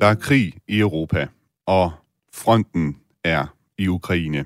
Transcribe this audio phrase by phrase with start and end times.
[0.00, 1.28] Der er krig i Europa,
[1.66, 1.92] og
[2.34, 3.46] fronten er
[3.78, 4.44] i Ukraine.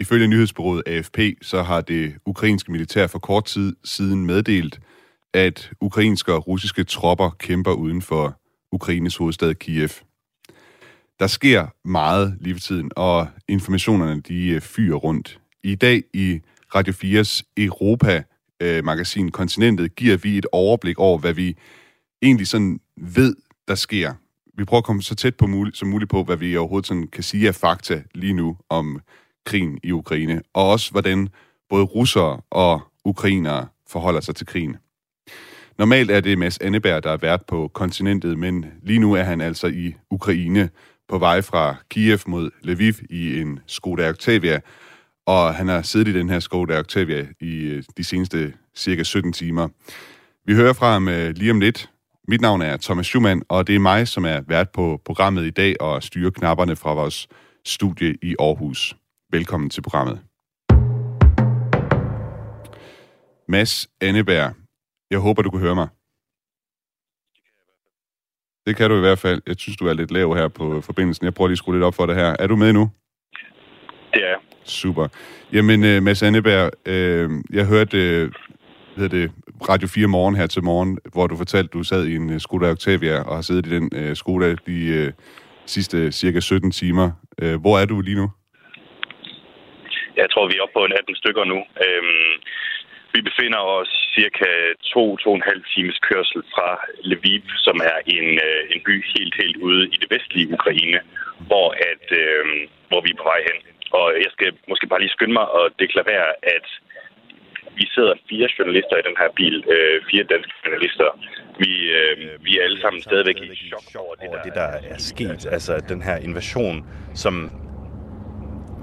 [0.00, 4.80] Ifølge nyhedsbureauet AFP, så har det ukrainske militær for kort tid siden meddelt,
[5.34, 8.40] at ukrainske og russiske tropper kæmper uden for
[8.72, 9.88] Ukraines hovedstad Kiev.
[11.20, 15.40] Der sker meget lige for tiden, og informationerne de øh, fyrer rundt.
[15.62, 16.40] I dag i
[16.74, 21.56] Radio 4's Europa-magasin øh, Kontinentet giver vi et overblik over, hvad vi
[22.22, 23.36] egentlig sådan ved,
[23.68, 24.14] der sker.
[24.56, 27.06] Vi prøver at komme så tæt på muligt, som muligt på, hvad vi overhovedet sådan
[27.06, 29.00] kan sige af fakta lige nu om
[29.46, 31.28] krigen i Ukraine, og også hvordan
[31.68, 34.76] både russere og ukrainere forholder sig til krigen.
[35.78, 39.40] Normalt er det Mads Anneberg, der er vært på kontinentet, men lige nu er han
[39.40, 40.70] altså i Ukraine
[41.08, 44.60] på vej fra Kiev mod Lviv i en Skoda Octavia,
[45.26, 49.32] og han har siddet i den her Skoda Octavia i øh, de seneste cirka 17
[49.32, 49.68] timer.
[50.46, 51.90] Vi hører fra ham øh, lige om lidt.
[52.28, 55.50] Mit navn er Thomas Schumann, og det er mig, som er vært på programmet i
[55.50, 57.28] dag og styrer knapperne fra vores
[57.64, 58.96] studie i Aarhus.
[59.32, 60.20] Velkommen til programmet.
[63.48, 64.54] Mads Anneberg,
[65.10, 65.88] jeg håber, du kan høre mig.
[68.66, 69.42] Det kan du i hvert fald.
[69.46, 71.24] Jeg synes, du er lidt lav her på forbindelsen.
[71.24, 72.36] Jeg prøver lige at skrue lidt op for det her.
[72.38, 72.90] Er du med nu?
[74.14, 75.08] Det er Super.
[75.52, 78.32] Jamen, uh, Mads Anneberg, uh, jeg hørte uh,
[78.96, 79.32] hvad det,
[79.68, 82.40] Radio 4 morgen her til morgen, hvor du fortalte, at du sad i en uh,
[82.40, 85.12] Skoda Octavia og har siddet i den uh, Skoda de uh,
[85.66, 87.06] sidste cirka 17 timer.
[87.42, 88.30] Uh, hvor er du lige nu?
[90.16, 91.58] Jeg tror, vi er oppe på en 18 stykker nu.
[91.86, 92.32] Øhm,
[93.14, 94.48] vi befinder os cirka
[94.92, 96.68] 2-2,5 times kørsel fra
[97.10, 101.00] Lviv, som er en, øh, en by helt, helt ude i det vestlige Ukraine,
[101.48, 102.44] hvor, at, øh,
[102.88, 103.58] hvor vi er på vej hen.
[103.98, 106.66] Og jeg skal måske bare lige skynde mig og deklarere, at
[107.76, 111.08] vi sidder fire journalister i den her bil, øh, fire danske journalister.
[111.58, 114.98] Vi, øh, vi er alle sammen stadigvæk i chok over det, der, det, der er
[114.98, 115.46] sket.
[115.56, 117.50] Altså den her invasion, som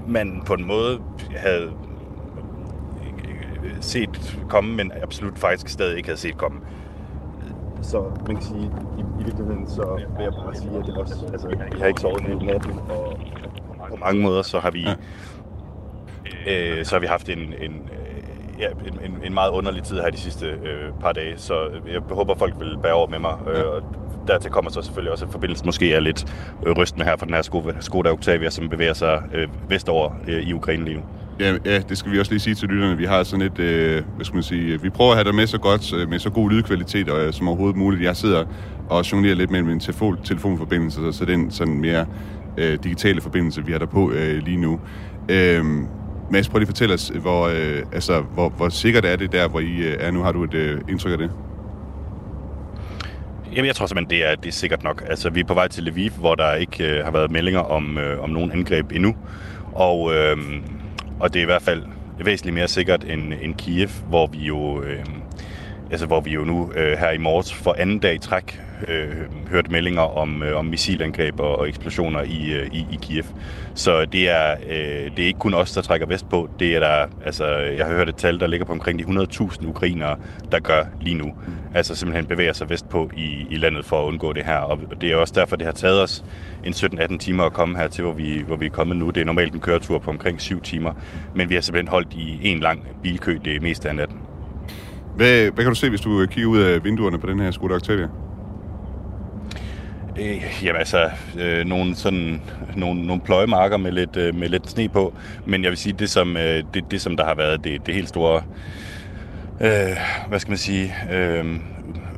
[0.08, 1.02] man på en måde
[1.36, 1.72] havde
[3.80, 6.60] set komme, men absolut faktisk stadig ikke havde set komme.
[7.82, 11.14] Så man kan sige, i, i virkeligheden, så vil jeg bare sige, at det også,
[11.32, 13.20] altså, vi har ikke sovet hele natten, og
[13.88, 14.84] på mange måder, så har vi,
[16.46, 16.78] ja.
[16.78, 17.88] øh, så har vi haft en, en,
[18.60, 21.54] ja, en, en, en meget underlig tid her de sidste øh, par dage, så
[21.92, 23.34] jeg håber, folk vil bære over med mig.
[23.54, 23.82] Øh, og
[24.26, 26.34] dertil kommer så selvfølgelig også, at forbindelsen måske er lidt
[26.66, 27.42] øh, rystende her fra den her
[27.80, 31.02] Skoda, Octavia, som bevæger sig øh, vestover øh, i Ukraine lige nu.
[31.40, 32.96] Ja, ja, det skal vi også lige sige til lytterne.
[32.96, 35.46] Vi har sådan et, øh, hvad skal man sige, vi prøver at have dig med
[35.46, 38.02] så godt, øh, med så god lydkvalitet og, øh, som overhovedet muligt.
[38.02, 38.44] Jeg sidder
[38.88, 42.06] og jonglerer lidt med min telefon, telefonforbindelse, så, så den sådan mere
[42.58, 44.80] øh, digitale forbindelse, vi har der på øh, lige nu.
[45.28, 45.64] Øh,
[46.30, 49.48] Mads, prøv lige at fortælle os, hvor, øh, altså, hvor, hvor sikkert er det der,
[49.48, 50.22] hvor I øh, er nu?
[50.22, 51.30] Har du et øh, indtryk af det?
[53.52, 55.04] Jamen, jeg tror simpelthen, det er, det er sikkert nok.
[55.06, 57.98] Altså, vi er på vej til Lviv, hvor der ikke øh, har været meldinger om,
[57.98, 59.16] øh, om nogen angreb endnu.
[59.72, 60.36] Og, øh,
[61.20, 61.82] og det er i hvert fald
[62.24, 64.82] væsentligt mere sikkert end, end Kiev, hvor vi jo...
[64.82, 65.04] Øh,
[65.90, 69.50] altså hvor vi jo nu øh, her i morges for anden dag i træk øh,
[69.50, 73.24] hørt meldinger om, øh, om missilangreb og, og eksplosioner i, øh, i, i Kiev.
[73.74, 76.48] Så det er, øh, det er ikke kun os, der trækker vest på.
[76.58, 79.66] Det er der, altså, jeg har hørt et tal, der ligger på omkring de 100.000
[79.66, 80.16] ukrainere,
[80.52, 81.34] der gør lige nu.
[81.74, 84.56] Altså simpelthen bevæger sig vestpå i, i landet for at undgå det her.
[84.56, 86.24] Og det er også derfor, det har taget os
[86.64, 89.10] en 17-18 timer at komme her til, hvor vi, hvor vi er kommet nu.
[89.10, 90.92] Det er normalt en køretur på omkring 7 timer,
[91.34, 94.18] men vi har simpelthen holdt i en lang bilkø det meste af natten.
[95.16, 97.74] Hvad, hvad kan du se, hvis du kigger ud af vinduerne på den her Skoda
[97.74, 98.08] Octavia?
[100.18, 102.42] Øh, jamen altså, øh, nogle, sådan,
[102.76, 105.14] nogle, nogle pløjemarker med lidt, øh, med lidt sne på.
[105.46, 107.94] Men jeg vil sige, det som, øh, det, det, som der har været det, det
[107.94, 108.42] helt store,
[109.60, 109.96] øh,
[110.28, 111.44] hvad skal man sige, øh,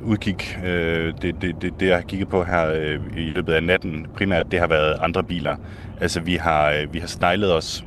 [0.02, 3.62] udkig, øh, det, det, det, det jeg har kigget på her øh, i løbet af
[3.62, 5.56] natten, primært det har været andre biler.
[6.00, 7.84] Altså vi har, øh, vi har sneglet os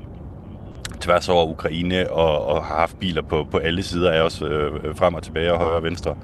[0.99, 4.72] tværs over Ukraine og, og har haft biler på, på alle sider af os, øh,
[4.96, 6.16] frem og tilbage og højre og venstre.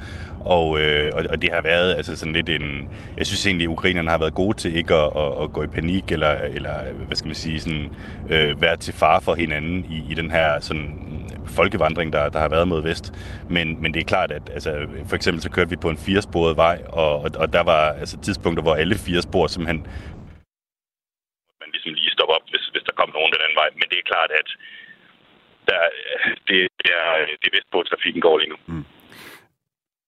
[0.45, 2.89] Og, øh, og, og det har været altså sådan lidt en...
[3.17, 5.67] Jeg synes egentlig, at ukrainerne har været gode til ikke at, at, at gå i
[5.67, 7.89] panik eller, eller hvad skal man sige, sådan,
[8.29, 11.11] øh, være til fare for hinanden i, i den her sådan,
[11.47, 13.13] folkevandring, der, der har været mod vest.
[13.49, 16.57] Men, men det er klart, at altså, for eksempel så kørte vi på en firesporet
[16.57, 19.87] vej, og, og, og der var altså, tidspunkter, hvor alle fire spor simpelthen
[21.61, 23.69] man ligesom lige stoppe op, hvis, hvis der kom nogen den anden vej.
[23.79, 24.49] Men det er klart, at
[25.69, 25.81] der,
[26.47, 27.07] det, det, er,
[27.39, 28.57] det er vest på, at trafikken går lige nu.
[28.71, 28.85] Mm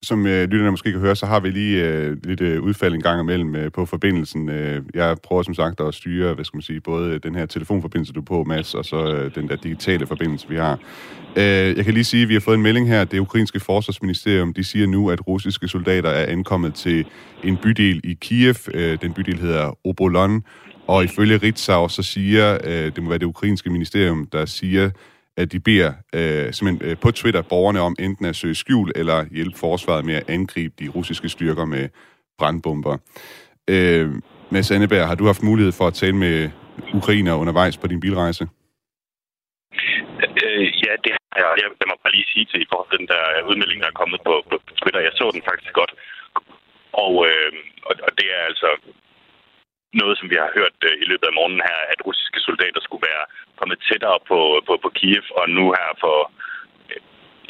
[0.04, 3.02] som øh, lytterne måske kan høre, så har vi lige øh, lidt øh, udfald en
[3.02, 4.50] gang imellem øh, på forbindelsen.
[4.50, 7.46] Øh, jeg prøver som sagt at styre, hvad skal man sige, både øh, den her
[7.46, 10.80] telefonforbindelse, du er på, Mads, og så øh, den der digitale forbindelse, vi har.
[11.36, 13.04] Øh, jeg kan lige sige, at vi har fået en melding her.
[13.04, 17.06] Det ukrainske forsvarsministerium, de siger nu, at russiske soldater er ankommet til
[17.44, 18.56] en bydel i Kiev.
[18.74, 20.44] Øh, den bydel hedder Obolon.
[20.88, 24.90] Og ifølge Ritzau, så siger, øh, det må være det ukrainske ministerium, der siger,
[25.38, 29.26] at de beder øh, simpelthen øh, på Twitter borgerne om enten at søge skjul eller
[29.32, 31.90] hjælpe forsvaret med at angribe de russiske styrker med
[32.40, 32.98] brandbomber.
[33.70, 34.10] Øh,
[34.52, 36.50] Mads Anneberg, har du haft mulighed for at tale med
[36.94, 38.44] ukrainer undervejs på din bilrejse?
[40.44, 41.50] Øh, ja, det har jeg.
[41.82, 44.20] Jeg må bare lige sige til i forhold til den der udmelding, der er kommet
[44.28, 45.00] på, på Twitter.
[45.08, 45.94] Jeg så den faktisk godt.
[47.06, 47.52] Og, øh,
[47.90, 48.70] og, og det er altså
[50.02, 53.08] noget, som vi har hørt øh, i løbet af morgenen her, at russiske soldater skulle
[53.12, 53.26] være
[53.64, 56.18] kommet tættere på, på, på Kiev, og nu her for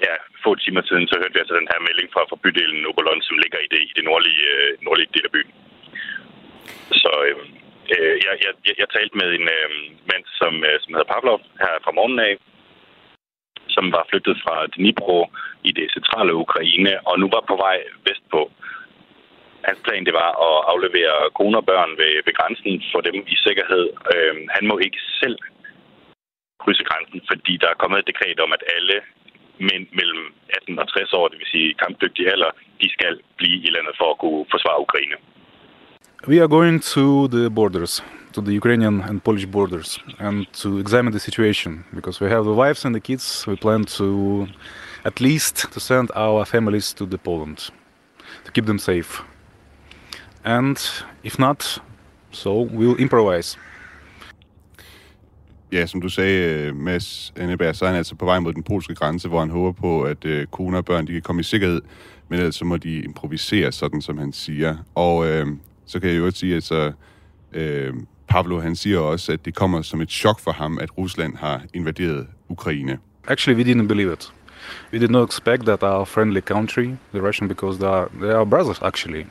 [0.05, 0.13] ja,
[0.43, 3.37] få timer siden, så hørte vi altså den her melding fra, fra bydelen Obolon, som
[3.43, 5.53] ligger i det, i det nordlige, øh, nordlige del af byen.
[7.01, 7.37] Så øh,
[7.93, 9.69] øh, jeg, jeg, jeg, jeg talte med en øh,
[10.09, 12.33] mand, som, øh, som hedder Pavlov, her fra morgenen af,
[13.75, 15.19] som var flyttet fra Dnipro
[15.69, 17.77] i det centrale Ukraine, og nu var på vej
[18.07, 18.41] vestpå.
[19.67, 23.35] Hans plan det var at aflevere kone og børn ved, ved grænsen for dem i
[23.45, 23.85] sikkerhed.
[24.13, 25.37] Øh, han må ikke selv
[26.63, 28.95] krydse grænsen, fordi der er kommet et dekret om, at alle
[29.69, 32.51] mænd mellem 18 og 60 år, det vil sige kampdygtige alder,
[32.81, 35.15] de skal blive i landet for at kunne forsvare Ukraine.
[36.27, 37.93] We are going to the borders,
[38.33, 39.89] to the Ukrainian and Polish borders,
[40.19, 43.47] and to examine the situation because we have the wives and the kids.
[43.47, 44.07] We plan to
[45.03, 47.57] at least to send our families to the Poland
[48.45, 49.21] to keep them safe.
[50.45, 50.77] And
[51.23, 51.81] if not,
[52.31, 53.57] so we'll improvise.
[55.73, 58.63] Ja, som du sagde, øh, Mads Anneberg, så er han altså på vej mod den
[58.63, 61.43] polske grænse, hvor han håber på, at øh, kone og børn de kan komme i
[61.43, 61.81] sikkerhed,
[62.29, 64.75] men ellers så må de improvisere, sådan som han siger.
[64.95, 65.47] Og øh,
[65.85, 66.91] så kan jeg jo også sige, at så,
[67.53, 67.93] øh,
[68.27, 71.61] Pavlo han siger også, at det kommer som et chok for ham, at Rusland har
[71.73, 72.97] invaderet Ukraine.
[73.27, 74.33] Actually, we didn't believe it.
[74.93, 78.45] We did not expect that our friendly country, the Russian, because they are, they are
[78.45, 79.25] brothers actually.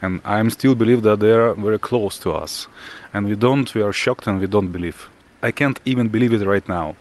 [0.00, 2.68] And I still believe that they are very close to us.
[3.12, 5.11] And we don't, we are shocked and we don't believe.
[5.42, 6.94] I can't even believe it right now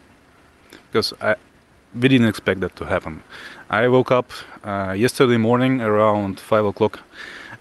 [0.88, 1.36] because I,
[1.94, 3.24] we didn't expect that to happen.
[3.70, 4.32] I woke up
[4.64, 7.00] uh, yesterday morning around five o'clock,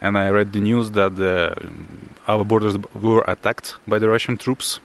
[0.00, 4.36] and I read the news that the, um, our borders were attacked by the Russian
[4.38, 4.80] troops,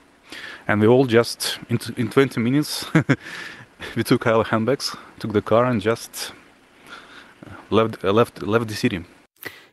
[0.68, 2.86] and we all just in, in 20 minutes
[3.96, 6.34] we took our handbags, took the car, and just
[7.46, 9.00] uh, left uh, left left the city.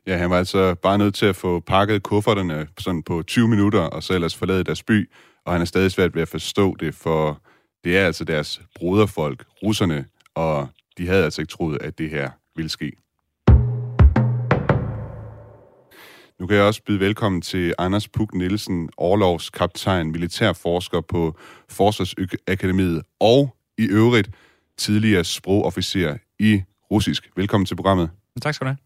[0.06, 3.80] Ja, han var altså bare nødt til at få pakket kufferterne sådan på 20 minutter,
[3.80, 5.08] og så ellers forlade deres by,
[5.44, 7.40] og han er stadig svært ved at forstå det, for
[7.84, 10.04] det er altså deres broderfolk, russerne,
[10.34, 10.68] og
[10.98, 12.92] de havde altså ikke troet, at det her ville ske.
[16.40, 23.56] Nu kan jeg også byde velkommen til Anders Puk Nielsen, overlovskaptajn, militærforsker på Forsvarsakademiet, og
[23.78, 24.30] i øvrigt
[24.76, 27.30] tidligere sprogofficer i russisk.
[27.36, 28.10] Velkommen til programmet.
[28.42, 28.78] Tak skal du have.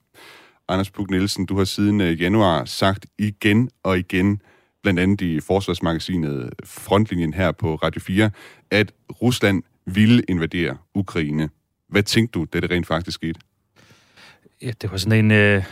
[0.68, 4.40] Anders Puk Nielsen, du har siden januar sagt igen og igen,
[4.86, 8.30] blandt andet i forsvarsmagasinet Frontlinjen her på Radio 4,
[8.70, 8.92] at
[9.22, 11.48] Rusland ville invadere Ukraine.
[11.88, 13.40] Hvad tænkte du, da det rent faktisk skete?
[14.62, 15.64] Ja, det var sådan en øh,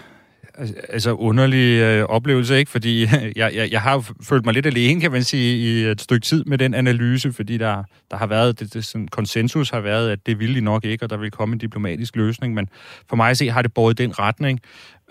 [0.54, 2.70] Altså, altså underlig øh, oplevelse, ikke?
[2.70, 3.02] Fordi
[3.36, 6.44] jeg, jeg, jeg har følt mig lidt alene, kan man sige, i et stykke tid
[6.44, 10.26] med den analyse, fordi der, der har været, det, det sådan, konsensus har været, at
[10.26, 12.68] det ville de nok ikke, og der vil komme en diplomatisk løsning, men
[13.08, 14.60] for mig at se har det båret den retning.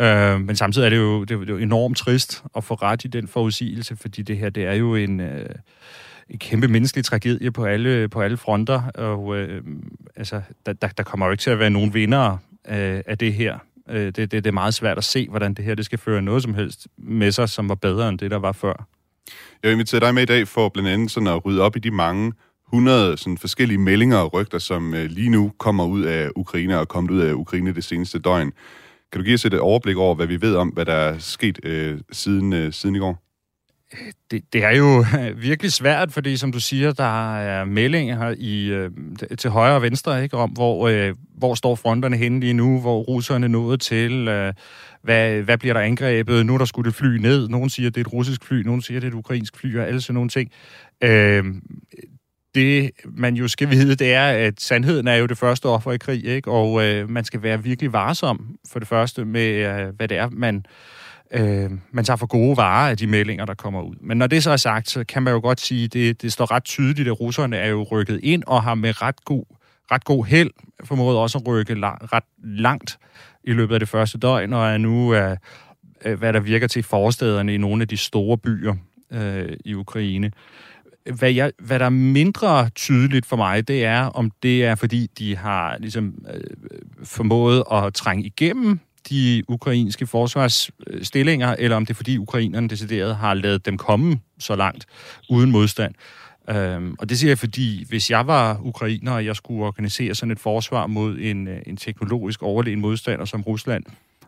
[0.02, 3.08] Øh, men samtidig er det, jo, det er jo enormt trist at få ret i
[3.08, 5.20] den forudsigelse, fordi det her, det er jo en...
[5.20, 5.46] Øh,
[6.30, 9.62] en kæmpe menneskelig tragedie på alle, på alle fronter, og øh,
[10.16, 12.38] altså, der, der, der kommer jo ikke til at være nogen vinder
[12.68, 13.60] øh, af det her.
[13.90, 16.22] Øh, det, det, det er meget svært at se, hvordan det her det skal føre
[16.22, 18.88] noget som helst med sig, som var bedre end det, der var før.
[19.64, 21.80] Jeg vil invitere dig med i dag for blandt andet sådan at rydde op i
[21.80, 22.34] de mange
[22.68, 26.82] 100 sådan forskellige meldinger og rygter, som øh, lige nu kommer ud af Ukraine og
[26.82, 28.52] er kommet ud af Ukraine det seneste døgn.
[29.12, 31.60] Kan du give os et overblik over, hvad vi ved om, hvad der er sket
[31.64, 33.24] øh, siden, øh, siden i går?
[34.32, 35.06] Det, det er jo
[35.50, 38.92] virkelig svært, fordi som du siger, der er meldinger i, øh,
[39.38, 43.00] til højre og venstre ikke, om, hvor, øh, hvor står fronterne henne lige nu, hvor
[43.00, 44.54] russerne nåede til, øh,
[45.02, 48.02] hvad, hvad bliver der angrebet, nu der skulle det fly ned, nogen siger, det er
[48.02, 50.52] et russisk fly, nogen siger, det er et ukrainsk fly, og alle sådan nogle ting.
[51.04, 51.44] Øh,
[52.56, 55.98] det, man jo skal vide, det er, at sandheden er jo det første offer i
[55.98, 56.52] krig, ikke?
[56.52, 60.30] og øh, man skal være virkelig varsom for det første med, øh, hvad det er,
[60.30, 60.66] man
[61.34, 63.96] øh, man tager for gode varer af de meldinger, der kommer ud.
[64.02, 66.32] Men når det så er sagt, så kan man jo godt sige, at det, det
[66.32, 69.44] står ret tydeligt, at russerne er jo rykket ind og har med ret god,
[69.92, 70.50] ret god held
[70.84, 73.00] formået også at rykke la- ret langt
[73.44, 75.38] i løbet af det første døgn, og er nu, øh,
[76.06, 78.76] øh hvad der virker til forstederne i nogle af de store byer
[79.12, 80.32] øh, i Ukraine.
[81.12, 85.08] Hvad, jeg, hvad der er mindre tydeligt for mig, det er, om det er, fordi
[85.18, 86.42] de har ligesom øh,
[87.04, 88.80] formået at trænge igennem
[89.10, 94.56] de ukrainske forsvarsstillinger, eller om det er, fordi ukrainerne decideret har lavet dem komme så
[94.56, 94.86] langt
[95.30, 95.94] uden modstand.
[96.50, 100.32] Øhm, og det siger jeg, fordi hvis jeg var ukrainer, og jeg skulle organisere sådan
[100.32, 103.84] et forsvar mod en, øh, en teknologisk overlegen modstander som Rusland,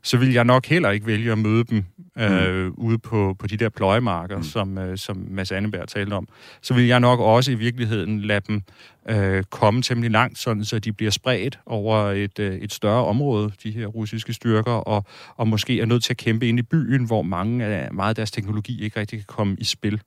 [0.06, 1.86] så vil jeg nok heller ikke vælge at møde dem
[2.20, 2.74] øh, mm.
[2.78, 4.44] ude på, på de der pløjemarker, mm.
[4.44, 6.28] som, øh, som Mads Anneberg talte om.
[6.62, 8.62] Så vil jeg nok også i virkeligheden lade dem
[9.10, 13.52] øh, komme temmelig langt, sådan så de bliver spredt over et, øh, et større område,
[13.64, 17.06] de her russiske styrker, og, og måske er nødt til at kæmpe ind i byen,
[17.06, 20.02] hvor mange af, meget af deres teknologi ikke rigtig kan komme i spil.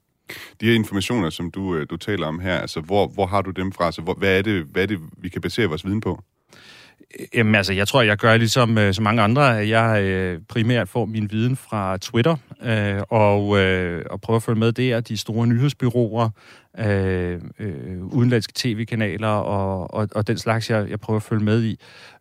[0.60, 3.50] De her informationer, som du, øh, du taler om her, altså hvor, hvor har du
[3.50, 3.86] dem fra?
[3.86, 6.22] Altså, hvor, hvad, er det, hvad er det, vi kan basere vores viden på?
[7.34, 9.56] Jamen altså, jeg tror, jeg gør ligesom øh, så mange andre.
[9.56, 14.42] at Jeg øh, primært får min viden fra Twitter, øh, og, øh, og prøver at
[14.42, 15.00] følge med der.
[15.00, 16.30] De store nyhedsbyråer,
[16.78, 21.64] øh, øh, udenlandske tv-kanaler og, og, og den slags, jeg, jeg prøver at følge med
[21.64, 21.78] i.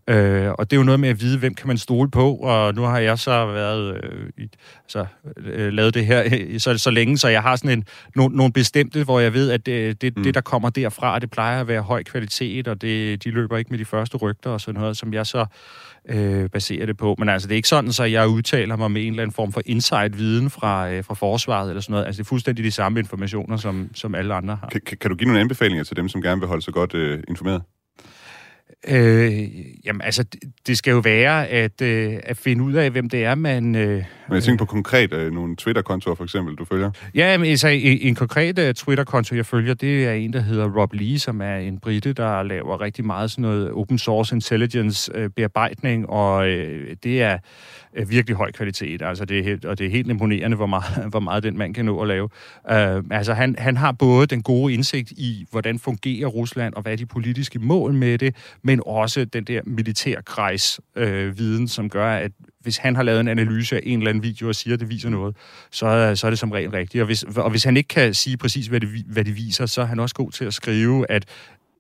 [0.10, 2.76] Øh, og det er jo noget med at vide, hvem kan man stole på, og
[2.76, 4.50] nu har jeg så været øh, i,
[4.84, 5.06] altså,
[5.38, 6.24] øh, lavet det her
[6.60, 7.84] så, så længe, så jeg har sådan en,
[8.16, 10.24] no, nogle bestemte, hvor jeg ved, at det, det, mm.
[10.24, 13.70] det, der kommer derfra, det plejer at være høj kvalitet, og det, de løber ikke
[13.70, 15.46] med de første rygter og sådan noget, som jeg så
[16.10, 17.16] øh, baserer det på.
[17.20, 19.52] Men altså, det er ikke sådan, så jeg udtaler mig med en eller anden form
[19.52, 22.06] for insight-viden fra, øh, fra forsvaret eller sådan noget.
[22.06, 24.70] Altså, det er fuldstændig de samme informationer, som, som alle andre har.
[24.70, 27.20] Kan, kan du give nogle anbefalinger til dem, som gerne vil holde sig godt øh,
[27.28, 27.62] informeret?
[28.88, 29.48] Øh,
[29.86, 30.26] jamen altså,
[30.68, 33.76] det skal jo være at, øh, at finde ud af, hvem det er, man...
[33.76, 36.92] Øh, men jeg tænker på konkret øh, nogle Twitter-kontoer, for eksempel, du følger?
[37.16, 40.70] Ja, men altså, en, en konkret uh, Twitter-konto, jeg følger, det er en, der hedder
[40.82, 45.12] Rob Lee, som er en brite, der laver rigtig meget sådan noget open source intelligence
[45.16, 47.38] øh, bearbejdning, og øh, det er
[47.98, 51.06] øh, virkelig høj kvalitet, altså det er helt, og det er helt imponerende, hvor meget,
[51.12, 52.30] hvor meget den mand kan nå at lave.
[52.72, 56.92] Øh, altså, han, han har både den gode indsigt i, hvordan fungerer Rusland, og hvad
[56.92, 62.12] er de politiske mål med det, men også den der militærkrejs øh, viden, som gør,
[62.12, 64.80] at hvis han har lavet en analyse af en eller anden video og siger, at
[64.80, 65.36] det viser noget,
[65.72, 67.02] så, så er det som regel rigtigt.
[67.02, 69.82] Og hvis, og hvis han ikke kan sige præcis, hvad det, hvad det viser, så
[69.82, 71.26] er han også god til at skrive, at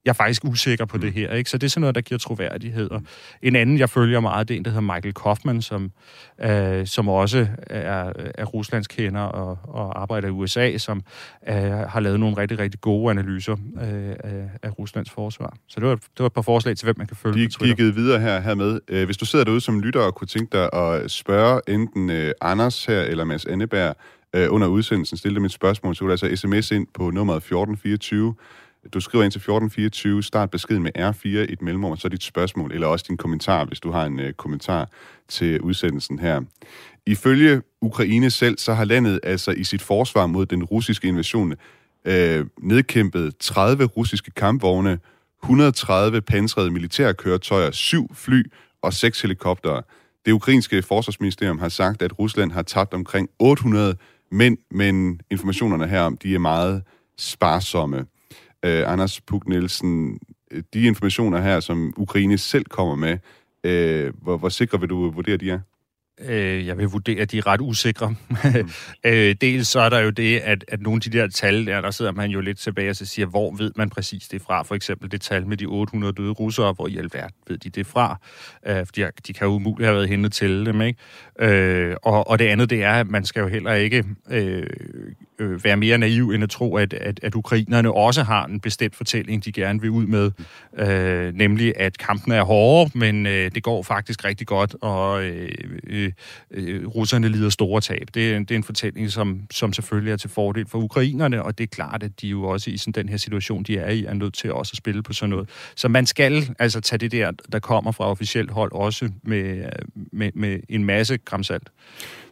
[0.07, 1.13] jeg er faktisk usikker på det mm.
[1.13, 1.33] her.
[1.33, 1.49] Ikke?
[1.49, 2.91] Så det er sådan noget, der giver troværdighed.
[2.91, 3.01] Og
[3.41, 5.91] en anden, jeg følger meget, det er en, der hedder Michael Kaufman, som,
[6.41, 11.01] øh, som også er, er Ruslands kender og, og arbejder i USA, som
[11.49, 15.53] øh, har lavet nogle rigtig, rigtig gode analyser øh, af, af Ruslands forsvar.
[15.67, 17.59] Så det var, det var et par forslag til, hvem man kan følge De, på
[17.59, 17.83] Twitter.
[17.83, 18.79] De er videre her, her med.
[18.87, 22.31] Øh, hvis du sidder derude som lytter og kunne tænke dig at spørge enten øh,
[22.41, 23.95] Anders her eller Mads Anneberg
[24.33, 27.37] øh, under udsendelsen, stille dem et spørgsmål, så vil du altså sms ind på nummeret
[27.37, 28.35] 1424
[28.93, 32.71] du skriver ind til 1424, start beskeden med R4, et mellemrum, og så dit spørgsmål,
[32.71, 34.89] eller også din kommentar, hvis du har en øh, kommentar
[35.27, 36.41] til udsendelsen her.
[37.05, 41.53] Ifølge Ukraine selv, så har landet altså i sit forsvar mod den russiske invasion
[42.05, 44.99] øh, nedkæmpet 30 russiske kampvogne,
[45.43, 48.43] 130 pansrede militærkøretøjer, syv fly
[48.81, 49.81] og seks helikoptere.
[50.25, 53.95] Det ukrainske forsvarsministerium har sagt, at Rusland har tabt omkring 800
[54.31, 56.83] mænd, men informationerne herom, de er meget
[57.17, 58.05] sparsomme
[58.67, 60.19] øh, Anders Puk Nielsen,
[60.73, 63.17] de informationer her, som Ukraine selv kommer med,
[63.63, 65.59] øh, hvor, hvor sikre vil du vurdere, de er?
[66.21, 68.09] Øh, jeg vil vurdere, at de er ret usikre.
[68.09, 68.35] Mm.
[69.11, 71.81] øh, dels så er der jo det, at, at nogle af de der tal der,
[71.81, 74.63] der sidder man jo lidt tilbage og så siger, hvor ved man præcis det fra?
[74.63, 77.87] For eksempel det tal med de 800 døde russere, hvor i alverden ved de det
[77.87, 78.19] fra?
[78.67, 80.99] Øh, fordi de kan jo umuligt have været henne til dem, ikke?
[81.39, 84.67] Øh, og, og det andet, det er, at man skal jo heller ikke øh,
[85.39, 88.95] øh, være mere naiv end at tro, at, at, at ukrainerne også har en bestemt
[88.95, 90.31] fortælling, de gerne vil ud med.
[90.77, 95.49] Øh, nemlig, at kampen er hårde, men øh, det går faktisk rigtig godt, og øh,
[95.87, 96.11] øh,
[96.51, 98.07] øh russerne lider store tab.
[98.13, 101.63] Det, det er en fortælling, som, som selvfølgelig er til fordel for ukrainerne, og det
[101.63, 104.13] er klart, at de jo også i sådan den her situation, de er i, er
[104.13, 105.49] nødt til også at spille på sådan noget.
[105.75, 109.69] Så man skal altså tage det der, der kommer fra officielt hold, også med,
[110.11, 111.69] med, med en masse kramsalt.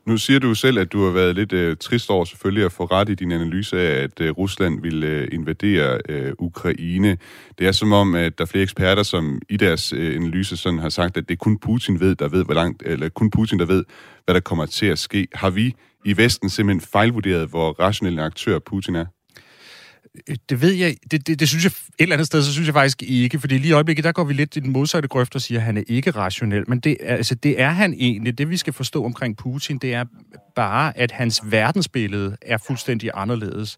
[0.07, 2.85] Nu siger du selv, at du har været lidt øh, trist over selvfølgelig at få
[2.85, 7.17] ret i din analyse af, at øh, Rusland vil øh, invadere øh, Ukraine.
[7.59, 10.79] Det er som om, at der er flere eksperter, som i deres øh, analyse sådan
[10.79, 13.59] har sagt, at det er kun Putin ved, der ved, hvor langt, eller kun Putin,
[13.59, 13.83] der ved,
[14.25, 15.27] hvad der kommer til at ske.
[15.33, 15.74] Har vi
[16.05, 19.05] i Vesten simpelthen fejlvurderet, hvor rationel en aktør Putin er?
[20.50, 22.74] Det ved jeg, det, det, det synes jeg et eller andet sted, så synes jeg
[22.74, 25.41] faktisk ikke, fordi lige i øjeblikket, der går vi lidt i den modsatte grøft og
[25.41, 28.38] siger, at han er ikke rationel, men det, altså, det er han egentlig.
[28.38, 30.05] Det vi skal forstå omkring Putin, det er
[30.55, 33.77] bare, at hans verdensbillede er fuldstændig anderledes.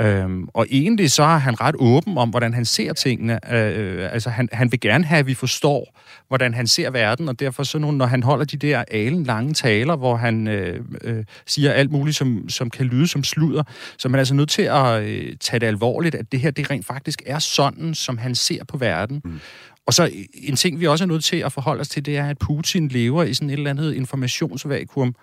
[0.00, 3.54] Øhm, og egentlig så er han ret åben om, hvordan han ser tingene.
[3.54, 7.40] Øh, altså han, han vil gerne have, at vi forstår, hvordan han ser verden, og
[7.40, 11.72] derfor så når han holder de der alen lange taler, hvor han øh, øh, siger
[11.72, 13.62] alt muligt, som, som kan lyde som sludder,
[13.98, 16.70] så man er altså nødt til at øh, tage det alvorligt, at det her det
[16.70, 19.20] rent faktisk er sådan, som han ser på verden.
[19.24, 19.40] Mm.
[19.88, 22.28] Og så en ting, vi også er nødt til at forholde os til, det er,
[22.28, 25.14] at Putin lever i sådan et eller andet informationsvakuum,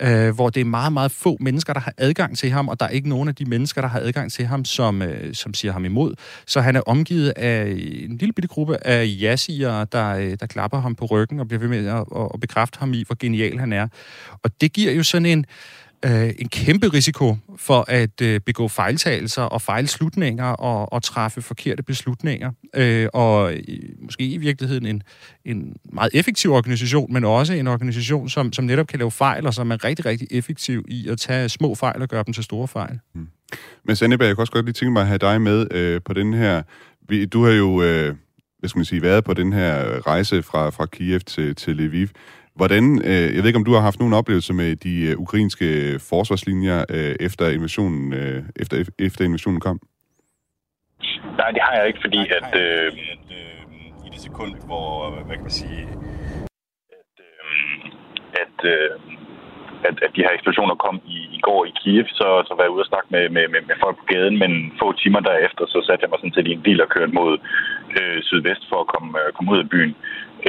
[0.00, 2.86] øh, hvor det er meget, meget få mennesker, der har adgang til ham, og der
[2.86, 5.72] er ikke nogen af de mennesker, der har adgang til ham, som, øh, som siger
[5.72, 6.14] ham imod.
[6.46, 7.66] Så han er omgivet af
[8.00, 11.60] en lille bitte gruppe af jassier, der, øh, der klapper ham på ryggen og bliver
[11.60, 13.88] ved med at, at bekræfte ham i, hvor genial han er.
[14.42, 15.46] Og det giver jo sådan en
[16.04, 21.82] øh, en kæmpe risiko for at øh, begå fejltagelser og fejlslutninger og, og træffe forkerte
[21.82, 22.50] beslutninger.
[22.76, 23.58] Øh, og øh,
[24.02, 25.02] måske i virkeligheden en,
[25.44, 29.54] en meget effektiv organisation, men også en organisation, som, som netop kan lave fejl, og
[29.54, 32.68] som er rigtig, rigtig effektiv i at tage små fejl og gøre dem til store
[32.68, 32.98] fejl.
[33.14, 33.28] Mm.
[33.84, 36.12] Men Sandeberg, jeg kunne også godt lige tænke mig at have dig med øh, på
[36.12, 36.62] den her...
[37.32, 37.82] Du har jo...
[37.82, 38.14] Øh
[38.58, 42.08] hvad skal man sige, været på den her rejse fra, fra Kiev til, til Lviv.
[42.60, 45.66] Hvordan, øh, jeg ved ikke, om du har haft nogen oplevelse med de øh, ukrainske
[46.10, 49.80] forsvarslinjer øh, efter invasionen, øh, efter, efter invasionen kom?
[51.40, 54.88] Nej, det har jeg ikke, fordi at, øh, at øh, i det sekund, hvor,
[55.26, 55.82] hvad kan man sige,
[56.98, 57.44] at, øh,
[58.42, 58.90] at, øh,
[59.88, 62.74] at, at de her eksplosioner kom i, i går i Kiev, så, så var jeg
[62.74, 65.78] ude og snakke med, med, med, med folk på gaden, men få timer derefter, så
[65.86, 67.32] satte jeg mig sådan set i en bil og kørte mod
[67.98, 69.94] øh, sydvest for at komme, øh, komme ud af byen.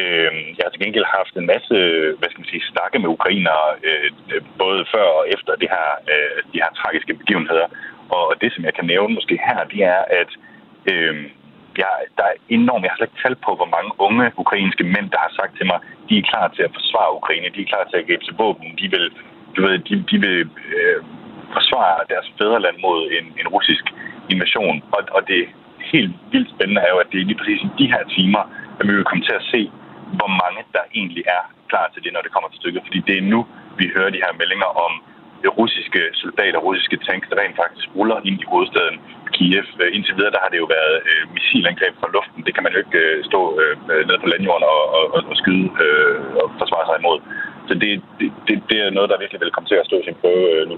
[0.02, 1.76] Øh, jeg har til gengæld haft en masse,
[2.18, 5.90] hvad skal man sige, snakke med ukrainere, øh, øh både før og efter det her,
[6.14, 7.68] øh, de her tragiske begivenheder.
[8.18, 10.32] Og det, som jeg kan nævne måske her, det er, at
[10.92, 11.16] øh,
[11.82, 15.08] jeg, der er enormt, jeg har slet ikke talt på, hvor mange unge ukrainske mænd,
[15.14, 15.80] der har sagt til mig,
[16.10, 18.68] de er klar til at forsvare Ukraine, de er klar til at gribe til våben,
[18.82, 19.06] de vil,
[19.56, 20.40] du ved, de, de vil
[20.76, 21.00] øh,
[21.56, 23.86] forsvare deres fædreland mod en, en russisk
[24.34, 24.78] invasion.
[24.96, 25.42] Og, og det
[25.94, 28.44] helt vildt spændende er jo, at det er lige præcis i de her timer,
[28.80, 29.62] at vi vil komme til at se,
[30.18, 32.82] hvor mange der egentlig er klar til det, når det kommer til stykket.
[32.88, 33.40] Fordi det er nu,
[33.80, 34.94] vi hører de her meldinger om
[35.44, 38.98] øh, russiske soldater, russiske tanks, der rent faktisk ruller ind i hovedstaden
[39.34, 39.68] Kiev.
[39.82, 42.46] Øh, indtil videre, der har det jo været øh, missilangreb fra luften.
[42.46, 43.74] Det kan man jo ikke øh, stå øh,
[44.08, 47.20] nede på landjorden og, og, og skyde øh, og forsvare sig imod.
[47.68, 47.92] Så det,
[48.48, 50.78] det, det er noget, der virkelig vil komme til at stå sin prøve øh, nu.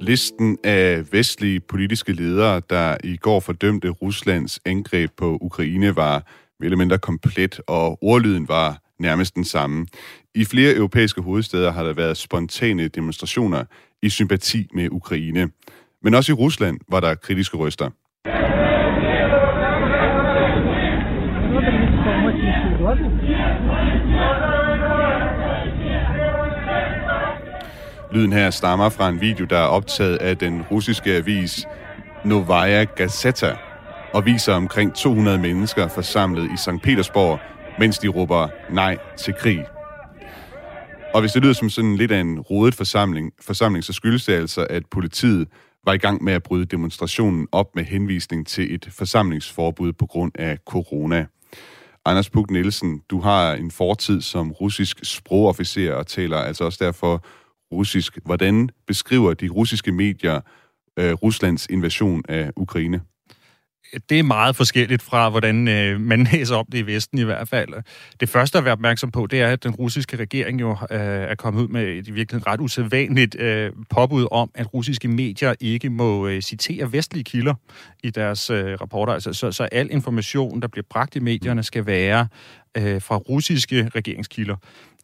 [0.00, 6.26] Listen af vestlige politiske ledere, der i går fordømte Ruslands angreb på Ukraine, var
[6.60, 9.86] mere eller mindre komplet, og ordlyden var nærmest den samme.
[10.34, 13.64] I flere europæiske hovedsteder har der været spontane demonstrationer
[14.02, 15.48] i sympati med Ukraine.
[16.02, 17.90] Men også i Rusland var der kritiske røster.
[28.12, 31.66] Lyden her stammer fra en video, der er optaget af den russiske avis
[32.24, 33.56] Novaya Gazeta,
[34.12, 36.82] og viser omkring 200 mennesker forsamlet i St.
[36.82, 37.38] Petersborg,
[37.78, 39.66] mens de råber nej til krig.
[41.14, 44.32] Og hvis det lyder som sådan lidt af en rodet forsamling, forsamling, så skyldes det
[44.32, 45.48] altså, at politiet
[45.84, 50.32] var i gang med at bryde demonstrationen op med henvisning til et forsamlingsforbud på grund
[50.34, 51.26] af corona.
[52.04, 57.24] Anders Puk Nielsen, du har en fortid som russisk sprogofficer og taler altså også derfor
[57.72, 58.18] russisk.
[58.24, 60.40] Hvordan beskriver de russiske medier
[60.98, 63.00] øh, Ruslands invasion af Ukraine?
[64.10, 67.48] det er meget forskelligt fra, hvordan øh, man læser om det i Vesten i hvert
[67.48, 67.68] fald.
[68.20, 71.34] Det første at være opmærksom på, det er, at den russiske regering jo øh, er
[71.34, 75.90] kommet ud med et i virkeligheden ret usædvanligt øh, påbud om, at russiske medier ikke
[75.90, 77.54] må øh, citere vestlige kilder
[78.02, 79.12] i deres øh, rapporter.
[79.12, 82.28] Altså, så, så al information, der bliver bragt i medierne, skal være
[82.76, 84.56] øh, fra russiske regeringskilder.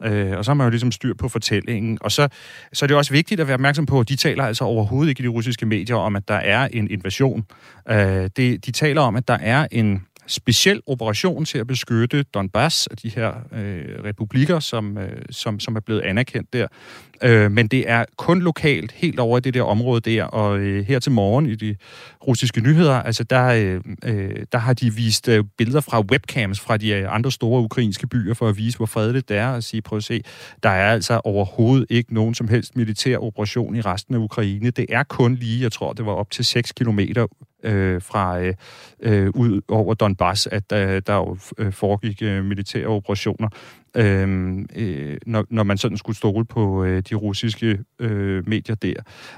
[0.03, 1.97] Øh, og så har man jo ligesom styr på fortællingen.
[2.01, 2.27] Og så,
[2.73, 5.19] så er det også vigtigt at være opmærksom på, at de taler altså overhovedet ikke
[5.19, 7.45] i de russiske medier om, at der er en invasion.
[7.89, 12.87] Øh, det, de taler om, at der er en speciel operation til at beskytte Donbass,
[13.03, 16.67] de her øh, republikker, som, øh, som, som er blevet anerkendt der.
[17.23, 20.85] Øh, men det er kun lokalt, helt over i det der område der, og øh,
[20.85, 21.75] her til morgen i de
[22.27, 26.77] russiske nyheder, altså der, øh, øh, der har de vist øh, billeder fra webcams fra
[26.77, 29.81] de øh, andre store ukrainske byer, for at vise, hvor fredeligt det er, og sige,
[29.81, 30.21] prøv at se,
[30.63, 34.69] der er altså overhovedet ikke nogen som helst militær operation i resten af Ukraine.
[34.69, 37.27] Det er kun lige, jeg tror, det var op til 6 kilometer
[37.63, 38.53] øh, fra øh,
[38.99, 43.49] øh, ud over Donbass, at der, der jo øh, foregik øh, militære operationer.
[43.95, 48.93] Øh, øh, når, når man sådan skulle stole på øh, de russiske øh, medier der.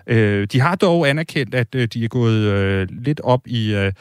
[0.08, 3.91] Øh, de har dog anerkendt, at øh, de er gået øh, lidt op i øh,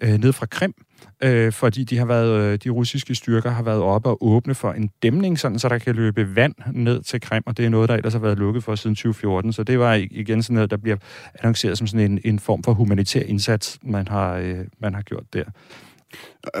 [0.00, 0.74] øh ned fra Krim,
[1.22, 4.72] øh, fordi de har været øh, de russiske styrker har været oppe og åbne for
[4.72, 7.88] en dæmning, sådan så der kan løbe vand ned til Krim, og det er noget,
[7.88, 9.52] der ellers har været lukket for siden 2014.
[9.52, 10.96] Så det var igen sådan noget, der bliver
[11.34, 15.24] annonceret som sådan en, en form for humanitær indsats, man har, øh, man har gjort
[15.32, 15.44] der.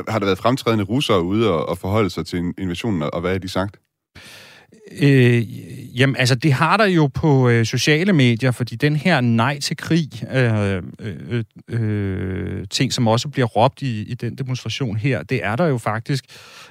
[0.08, 3.38] Har der været fremtrædende russere ude og, og forholde sig til invasionen, og hvad har
[3.38, 3.76] de sagt?
[5.00, 5.42] Øh,
[6.00, 9.76] jamen, altså, det har der jo på øh, sociale medier, fordi den her nej til
[9.76, 15.22] krig, øh, øh, øh, øh ting, som også bliver råbt i, i den demonstration her,
[15.22, 16.24] det er der jo faktisk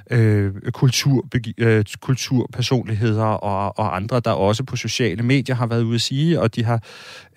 [0.09, 1.25] øh, kultur,
[1.57, 6.41] øh, kulturpersonligheder og, og andre, der også på sociale medier har været ude at sige,
[6.41, 6.83] og de har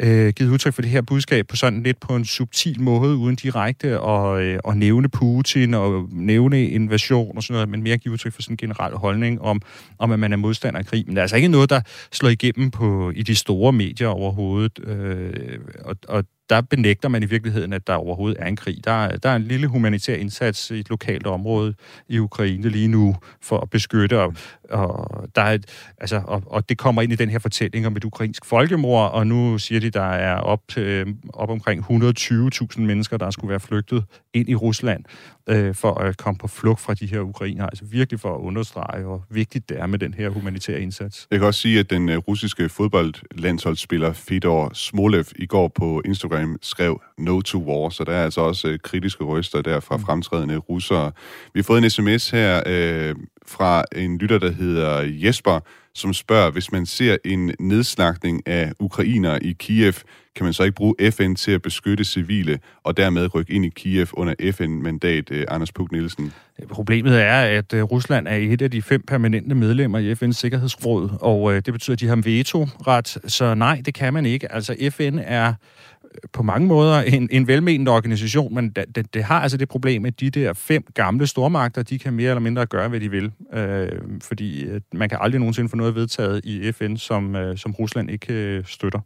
[0.00, 3.37] øh, givet udtryk for det her budskab på sådan lidt på en subtil måde, uden
[3.37, 8.12] direkte at, øh, at nævne Putin og nævne invasion og sådan noget, men mere give
[8.12, 9.62] udtryk for sådan en generel holdning om,
[9.98, 11.04] om at man er modstander af krig.
[11.06, 11.80] Men det er altså ikke noget, der
[12.12, 17.26] slår igennem på, i de store medier overhovedet, øh, og, og der benægter man i
[17.26, 18.85] virkeligheden, at der overhovedet er en krig.
[18.85, 21.74] Der, der er en lille humanitær indsats i et lokalt område
[22.09, 24.35] i Ukraine lige nu for at beskytte, og,
[24.70, 27.96] og, der er et, altså, og, og det kommer ind i den her fortælling om
[27.96, 33.16] et ukrainsk folkemord, og nu siger de, der er op, øh, op omkring 120.000 mennesker,
[33.16, 35.05] der skulle være flygtet ind i Rusland
[35.48, 37.66] øh, for at komme på flugt fra de her ukrainer.
[37.66, 41.26] Altså virkelig for at understrege, hvor vigtigt det er med den her humanitære indsats.
[41.31, 46.31] Jeg kan også sige, at den øh, russiske fodboldlandsholdsspiller Fedor Smolev i går på Instagram
[46.62, 50.02] skrev No to War, så der er altså også uh, kritiske røster der fra mm.
[50.02, 51.12] fremtrædende russere.
[51.54, 53.16] Vi har fået en sms her uh,
[53.46, 55.60] fra en lytter, der hedder Jesper,
[55.94, 59.94] som spørger, hvis man ser en nedslagning af ukrainer i Kiev,
[60.36, 63.68] kan man så ikke bruge FN til at beskytte civile, og dermed rykke ind i
[63.68, 66.32] Kiev under FN-mandat, eh, Anders Puk Nielsen?
[66.68, 71.10] Problemet er, at øh, Rusland er et af de fem permanente medlemmer i FN's Sikkerhedsråd,
[71.20, 74.52] og øh, det betyder, at de har veto-ret, så nej, det kan man ikke.
[74.52, 75.54] Altså FN er
[76.33, 80.05] på mange måder en, en velmenende organisation, men det, det, det har altså det problem,
[80.05, 83.33] at de der fem gamle stormagter, de kan mere eller mindre gøre, hvad de vil.
[83.55, 83.88] Øh,
[84.22, 88.11] fordi øh, man kan aldrig nogensinde få noget vedtaget i FN, som, øh, som Rusland
[88.11, 89.01] ikke øh, støtter.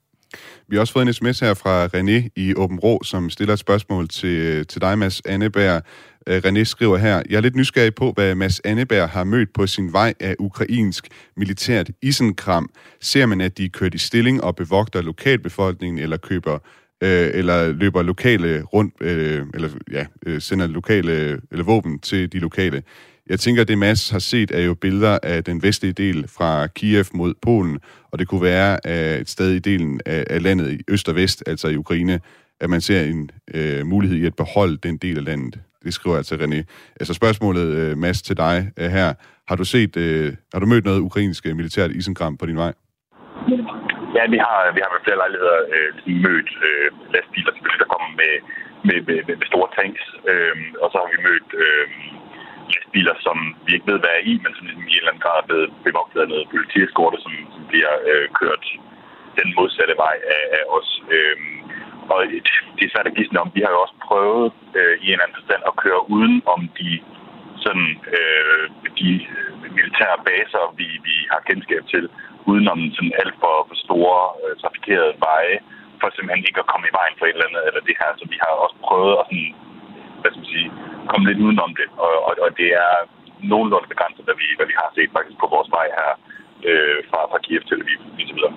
[0.68, 3.58] Vi har også fået en sms her fra René i Åben Rå, som stiller et
[3.58, 5.82] spørgsmål til, øh, til dig, Mads Anneberg.
[6.26, 9.66] Øh, René skriver her, jeg er lidt nysgerrig på, hvad Mads Anneberg har mødt på
[9.66, 12.70] sin vej af ukrainsk militært isenkram.
[13.00, 16.58] Ser man, at de er kørt i stilling og bevogter lokalbefolkningen, eller køber
[17.02, 21.12] øh, eller løber lokale rundt, øh, eller ja, øh, sender lokale
[21.50, 22.82] eller våben til de lokale.
[23.30, 26.66] Jeg tænker, at det Mads har set, er jo billeder af den vestlige del fra
[26.66, 27.78] Kiev mod Polen,
[28.10, 31.14] og det kunne være af et sted i delen af, af landet i øst og
[31.14, 32.20] vest, altså i Ukraine,
[32.60, 35.60] at man ser en øh, mulighed i at beholde den del af landet.
[35.84, 36.62] Det skriver altså René.
[37.00, 39.14] Altså spørgsmålet, øh, Mads, til dig øh, her.
[39.48, 42.72] Har du set, øh, har du mødt noget ukrainsk militært isenkram på din vej?
[43.48, 43.56] Ja,
[44.16, 47.52] Ja, vi har, vi har med flere lejligheder øh, ligesom mødt øh, lastbiler,
[47.82, 48.34] der kommer med,
[48.88, 51.86] med, med, med store tanks, øh, og så har vi mødt øh,
[52.72, 55.24] lastbiler, som vi ikke ved, hvad er i, men som ligesom i en eller anden
[55.26, 58.64] grad er blevet bevogtet af noget politieskorte, som, som bliver øh, kørt
[59.38, 60.90] den modsatte vej af, af os.
[61.16, 61.38] Øh,
[62.12, 62.18] og
[62.76, 63.50] det er svært at gisne om.
[63.56, 64.46] Vi har jo også prøvet
[64.78, 66.90] øh, i en anden forstand at køre uden om de
[67.66, 68.64] sådan øh,
[69.00, 69.10] de
[69.76, 72.04] militære baser, vi, vi har kendskab til,
[72.50, 75.56] udenom sådan alt for, for store øh, trafikerede veje,
[76.00, 78.10] for simpelthen ikke at komme i vejen for et eller andet, eller det her.
[78.20, 79.48] Så vi har også prøvet at sådan,
[80.20, 80.68] hvad skal man sige,
[81.10, 82.92] komme lidt udenom det, og, og, og det er
[83.52, 86.10] nogenlunde begrænset, hvad vi, hvad vi har set faktisk på vores vej her
[86.68, 88.00] øh, fra, fra Kiev til Lviv,
[88.38, 88.54] videre.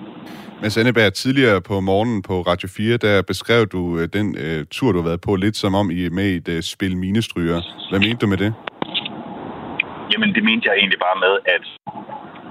[0.62, 4.92] Men Sandeberg, tidligere på morgenen på Radio 4, der beskrev du øh, den øh, tur,
[4.92, 7.58] du har været på, lidt som om I er med i et øh, spil minestryger.
[7.90, 8.54] Hvad mente du med det?
[10.12, 11.64] Jamen, det mente jeg egentlig bare med, at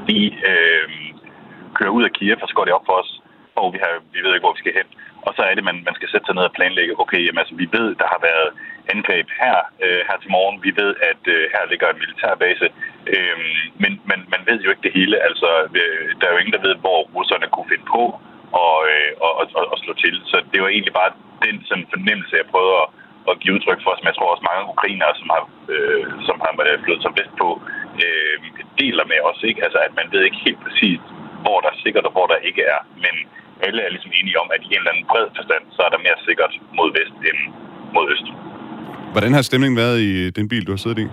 [0.09, 0.19] vi
[0.51, 0.87] øh,
[1.77, 3.11] kører ud af Kiev, og så går det op for os,
[3.55, 4.89] og vi, har, vi ved ikke, hvor vi skal hen.
[5.27, 7.55] Og så er det, man, man skal sætte sig ned og planlægge, okay, jamen, altså,
[7.63, 8.49] vi ved, der har været
[8.93, 10.57] angreb her, øh, her til morgen.
[10.67, 12.67] Vi ved, at øh, her ligger en militærbase.
[13.13, 13.37] Øh,
[13.83, 15.15] men, men man ved jo ikke det hele.
[15.27, 15.49] Altså,
[15.81, 18.03] øh, der er jo ingen, der ved, hvor russerne kunne finde på
[18.63, 20.15] og, øh, og, og, og slå til.
[20.31, 21.11] Så det var egentlig bare
[21.45, 22.87] den sådan, fornemmelse, jeg prøvede at,
[23.29, 26.51] at give udtryk for, som jeg tror også mange ukrainere, som har, øh, som har
[26.83, 27.49] flyttet sig bedst på,
[28.03, 28.35] øh,
[28.81, 29.39] deler med os.
[29.49, 29.63] Ikke?
[29.65, 30.99] Altså, at man ved ikke helt præcis,
[31.43, 32.79] hvor der er sikkert og hvor der ikke er.
[33.03, 33.13] Men
[33.65, 36.05] alle er ligesom enige om, at i en eller anden bred forstand, så er der
[36.07, 37.39] mere sikkert mod vest end
[37.95, 38.27] mod øst.
[39.13, 41.07] Hvordan har stemningen været i den bil, du har siddet i?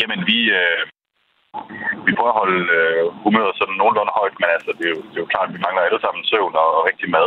[0.00, 0.82] Jamen, vi, øh,
[2.06, 5.16] vi prøver at holde øh, humøret sådan nogenlunde højt, men altså, det er, jo, det
[5.18, 7.26] er jo klart, at vi mangler alle sammen søvn og, og rigtig mad.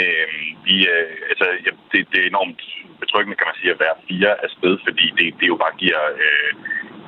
[0.00, 0.26] Øh,
[0.66, 2.62] vi, øh, altså, ja, det, det er enormt
[3.02, 6.02] betryggende, kan man sige, at være fire af sted, fordi det, det jo bare giver
[6.24, 6.50] øh,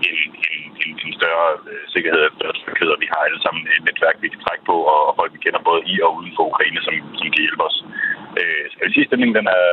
[0.08, 3.62] en, en, en, en større øh, sikkerhed og større tryghed, og vi har alle sammen
[3.74, 6.32] et netværk, vi kan trække på, og, og folk, vi kender både i og uden
[6.36, 7.78] for Ukraine, som, som kan hjælpe os.
[8.40, 9.66] Øh, så jeg vil sige, stemningen den er,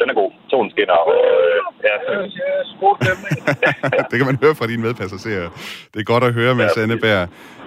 [0.00, 0.30] den er god.
[0.50, 0.96] Solen skinner.
[1.02, 1.94] Og, øh, ja.
[4.10, 5.48] det kan man høre fra dine medpassagerer.
[5.92, 7.22] Det er godt at høre, Mads ja, Anneberg.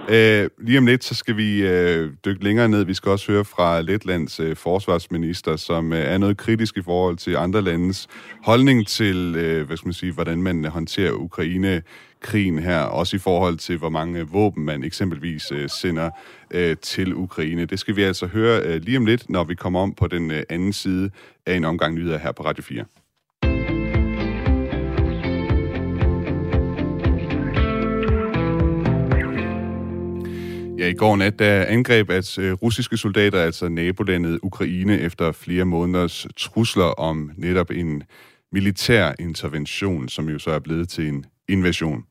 [0.08, 2.84] Øh, lige om lidt, så skal vi øh, dykke længere ned.
[2.84, 7.16] Vi skal også høre fra Letlands øh, forsvarsminister, som øh, er noget kritisk i forhold
[7.16, 8.08] til andre landes
[8.42, 11.82] holdning til, øh, hvad skal man sige, hvordan man håndterer Ukraine
[12.20, 16.10] krigen her, også i forhold til, hvor mange øh, våben man eksempelvis øh, sender
[16.50, 17.64] øh, til Ukraine.
[17.64, 20.30] Det skal vi altså høre øh, lige om lidt, når vi kommer om på den
[20.30, 21.10] øh, anden side
[21.46, 22.84] af en omgang nyheder her på Radio 4.
[30.82, 35.64] Ja, i går nat der angreb at øh, russiske soldater, altså nabolandet Ukraine, efter flere
[35.64, 38.02] måneders trusler om netop en
[38.52, 42.04] militær intervention, som jo så er blevet til en invasion.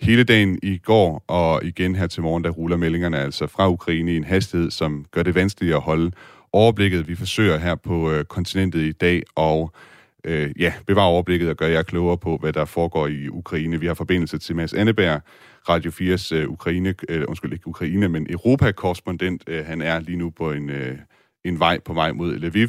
[0.00, 4.12] Hele dagen i går og igen her til morgen, der ruller meldingerne altså fra Ukraine
[4.12, 6.10] i en hastighed, som gør det vanskeligt at holde
[6.52, 7.08] overblikket.
[7.08, 9.72] Vi forsøger her på øh, kontinentet i dag og
[10.24, 13.80] øh, ja, bevare overblikket og gøre jer klogere på, hvad der foregår i Ukraine.
[13.80, 15.20] Vi har forbindelse til Mads Anneberg,
[15.68, 19.42] Radio 4's øh, Ukraine, øh, undskyld ikke Ukraine, men Europa-korrespondent.
[19.46, 20.98] Øh, han er lige nu på en, øh,
[21.44, 22.68] en vej på vej mod Lviv.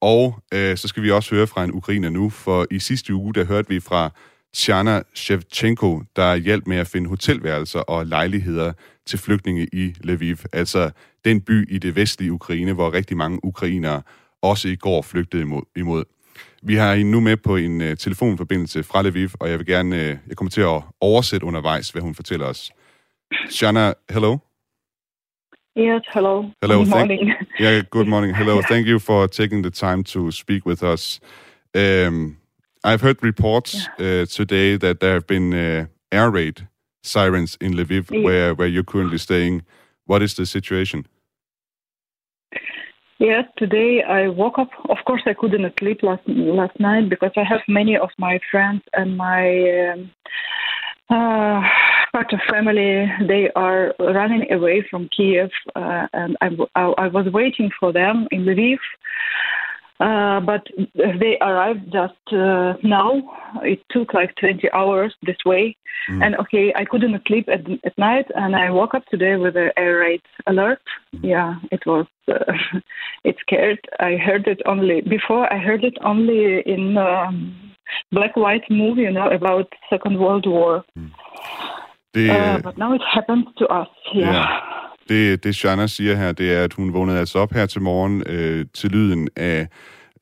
[0.00, 3.34] Og øh, så skal vi også høre fra en ukrainer nu, for i sidste uge,
[3.34, 4.10] der hørte vi fra
[4.54, 8.72] Tjana Shevchenko, der hjalp med at finde hotelværelser og lejligheder
[9.06, 10.90] til flygtninge i Lviv, altså
[11.24, 14.02] den by i det vestlige Ukraine, hvor rigtig mange ukrainere
[14.42, 15.62] også i går flygtede imod.
[15.76, 16.04] imod.
[16.62, 19.96] Vi har hende nu med på en uh, telefonforbindelse fra Lviv, og jeg vil gerne,
[19.96, 22.70] uh, jeg kommer til at oversætte undervejs, hvad hun fortæller os.
[23.50, 24.38] Shana, hello.
[25.78, 26.50] Yes, hello.
[26.62, 26.76] Hello.
[26.76, 27.30] Good thank, morning.
[27.60, 28.36] Yeah, good morning.
[28.36, 28.60] Hello.
[28.70, 31.20] Thank you for taking the time to speak with us.
[31.74, 32.36] Um,
[32.84, 34.22] I've heard reports yeah.
[34.22, 36.66] uh, today that there have been uh, air raid
[37.02, 38.24] sirens in Lviv, yeah.
[38.24, 39.62] where where you're currently staying.
[40.06, 41.06] What is the situation?
[43.20, 44.70] Yes, today I woke up.
[44.88, 48.80] Of course, I couldn't sleep last last night because I have many of my friends
[48.94, 50.10] and my um,
[51.10, 51.60] uh,
[52.12, 53.12] part of family.
[53.28, 58.26] They are running away from Kiev, uh, and I, I, I was waiting for them
[58.30, 58.78] in Lviv.
[60.00, 63.20] Uh, but they arrived just uh, now.
[63.62, 65.76] It took like 20 hours this way.
[66.08, 66.24] Mm.
[66.24, 69.70] And okay, I couldn't sleep at, at night, and I woke up today with an
[69.76, 70.80] air raid alert.
[71.14, 71.28] Mm.
[71.28, 72.06] Yeah, it was.
[72.26, 72.80] Uh,
[73.24, 73.80] it scared.
[73.98, 75.52] I heard it only before.
[75.52, 77.54] I heard it only in um,
[78.10, 80.82] black white movie, you know, about Second World War.
[80.98, 81.10] Mm.
[82.12, 83.88] Det, uh, but now it happens to us.
[84.14, 84.32] Yeah.
[84.32, 84.69] yeah.
[85.10, 88.22] Det, det Shanna siger her, det er, at hun vågnede altså op her til morgen
[88.26, 89.68] øh, til lyden af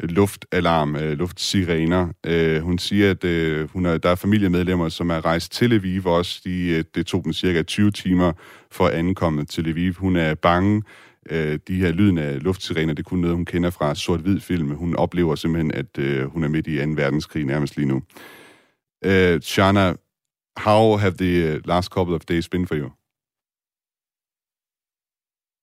[0.00, 2.08] luftalarm, øh, luftsirener.
[2.26, 6.06] Øh, hun siger, at øh, hun er, der er familiemedlemmer, som er rejst til Lviv
[6.06, 6.40] også.
[6.44, 8.32] De, øh, det tog dem cirka 20 timer
[8.70, 9.92] for at ankomme til Lviv.
[9.92, 10.82] Hun er bange.
[11.30, 14.70] Øh, de her lyden af luftsirener, det er kun noget, hun kender fra sort-hvid film.
[14.70, 16.90] Hun oplever simpelthen, at øh, hun er midt i 2.
[16.96, 18.02] verdenskrig nærmest lige nu.
[19.04, 19.94] Øh, Shana,
[20.56, 22.97] how have the øh, last couple of days been for you?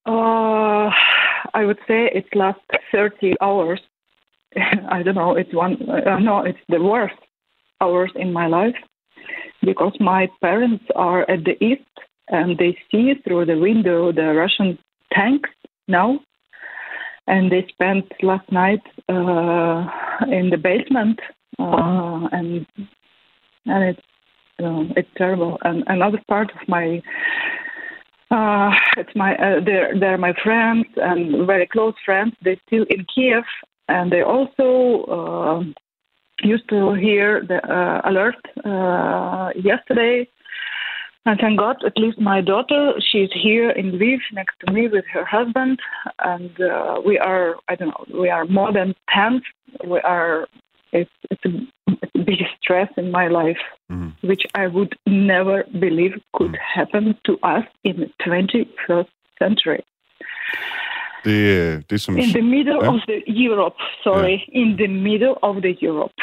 [0.05, 0.89] Uh,
[1.53, 2.59] I would say it's last
[2.91, 3.81] 30 hours.
[4.89, 5.35] I don't know.
[5.35, 5.77] It's one.
[5.89, 7.15] Uh, no, it's the worst
[7.81, 8.75] hours in my life
[9.61, 11.81] because my parents are at the east
[12.29, 14.77] and they see through the window the Russian
[15.13, 15.49] tanks
[15.87, 16.19] now,
[17.27, 19.85] and they spent last night uh,
[20.31, 21.19] in the basement,
[21.59, 22.65] uh, and
[23.65, 23.99] and it's
[24.59, 25.57] uh, it's terrible.
[25.63, 27.01] And another part of my
[28.35, 32.33] uh, it's my uh, they're they're my friends and very close friends.
[32.43, 33.43] They're still in Kiev,
[33.87, 35.63] and they also uh,
[36.43, 40.27] used to hear the uh, alert uh, yesterday.
[41.27, 45.05] And thank God, at least my daughter, she's here in Lviv next to me with
[45.11, 45.79] her husband,
[46.19, 49.41] and uh, we are, I don't know, we are more than 10.
[49.87, 50.47] We are,
[50.91, 51.51] it's, it's, a,
[51.87, 53.59] it's a big stress in my life,
[53.91, 54.13] mm.
[54.21, 56.59] which I would never believe could mm.
[56.75, 59.81] happen to us in the 21st century.
[61.23, 62.17] Det, det som...
[62.17, 62.89] In the middle ja.
[62.89, 64.31] of the Europe, sorry.
[64.31, 64.61] Ja.
[64.61, 66.13] In the middle of the Europe.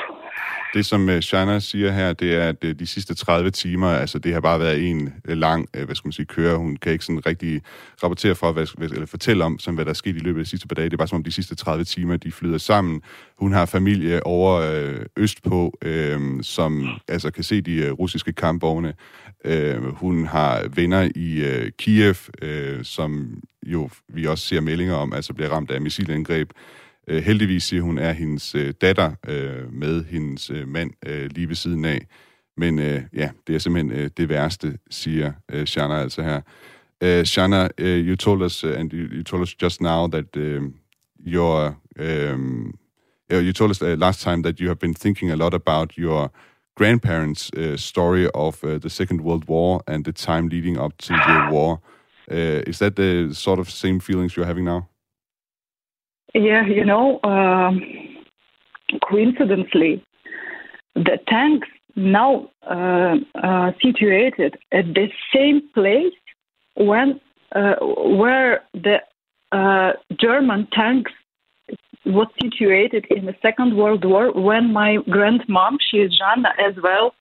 [0.75, 4.19] Det, som øh, Shana siger her, det er, at øh, de sidste 30 timer, altså
[4.19, 6.57] det har bare været en øh, lang, hvad skal man sige, køre.
[6.57, 7.63] Hun kan ikke sådan rigtig
[8.03, 10.51] rapportere for, hvad, eller fortælle om, som, hvad der er sket i løbet af de
[10.51, 10.85] sidste par dage.
[10.85, 13.03] Det er bare som om de sidste 30 timer, de flyder sammen.
[13.39, 18.95] Hun har familie over øh, østpå, øh, som altså kan se de øh, russiske kampvogne.
[19.45, 25.13] Øh, hun har venner i øh, Kiev, øh, som jo vi også ser meldinger om,
[25.13, 26.51] altså bliver ramt af missilangreb.
[27.09, 31.49] Øh, heldigvis siger hun, er hendes øh, datter øh, med hendes øh, mand øh, lige
[31.49, 32.07] ved siden af.
[32.57, 36.37] Men øh, ja, det er simpelthen øh, det værste, siger øh, Shana altså her.
[36.37, 36.43] Øh,
[37.03, 40.07] uh, Shana, uh, øh, you told us, uh, and you, you, told us just now
[40.07, 40.75] that um,
[41.27, 42.79] your um,
[43.31, 46.31] you told us uh, last time that you have been thinking a lot about your
[46.75, 51.12] grandparents' uh, story of uh, the Second World War and the time leading up to
[51.12, 51.81] the war.
[52.31, 54.88] Uh, is that the sort of same feelings you're having now?
[56.35, 57.83] Yeah, you know, um,
[59.09, 60.03] coincidentally,
[60.95, 66.14] the tanks now uh, uh, situated at the same place
[66.75, 67.21] when
[67.55, 68.99] uh, where the
[69.53, 71.12] uh, German tanks
[72.07, 77.14] was situated in the Second World War when my grandmom, she is Jana as well,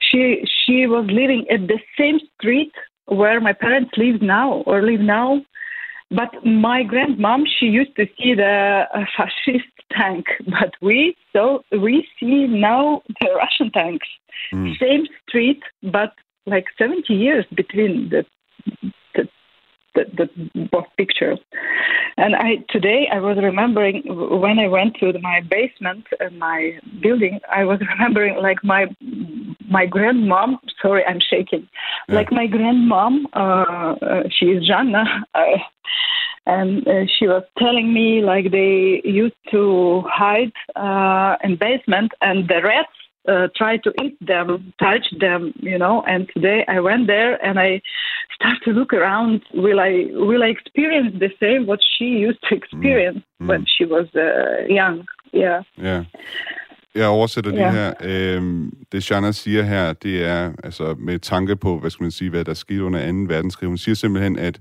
[0.00, 2.72] she she was living at the same street
[3.06, 5.42] where my parents live now or live now.
[6.10, 12.06] But my grandmom, she used to see the uh, fascist tank, but we so we
[12.18, 14.06] see now the Russian tanks.
[14.52, 14.78] Mm.
[14.78, 16.12] Same street, but
[16.46, 18.24] like 70 years between the
[19.14, 19.28] the,
[19.94, 21.38] the, the both pictures.
[22.16, 27.40] And I today I was remembering when I went to my basement in my building,
[27.50, 28.86] I was remembering like my
[29.70, 30.58] my grandmom.
[30.80, 31.68] Sorry, I'm shaking.
[32.08, 32.14] Yeah.
[32.14, 35.04] Like my grandmom, uh, uh, she is Janna.
[35.34, 35.58] Uh,
[36.46, 42.48] and uh, she was telling me like they used to hide uh, in basement and
[42.48, 42.88] the rats
[43.28, 46.02] uh, try to eat them, touch them, you know.
[46.06, 47.82] And today I went there and I
[48.34, 49.42] start to look around.
[49.52, 53.48] Will I will I experience the same what she used to experience mm.
[53.48, 55.06] when she was uh, young?
[55.32, 55.62] Yeah.
[55.76, 56.04] Yeah.
[56.98, 57.74] Jeg oversætter yeah.
[57.74, 57.94] det her.
[58.36, 62.30] Øhm, det Shanna siger her, det er altså med tanke på, hvad skal man sige,
[62.30, 63.18] hvad der skete under 2.
[63.34, 63.68] verdenskrig.
[63.68, 64.60] Hun siger simpelthen, at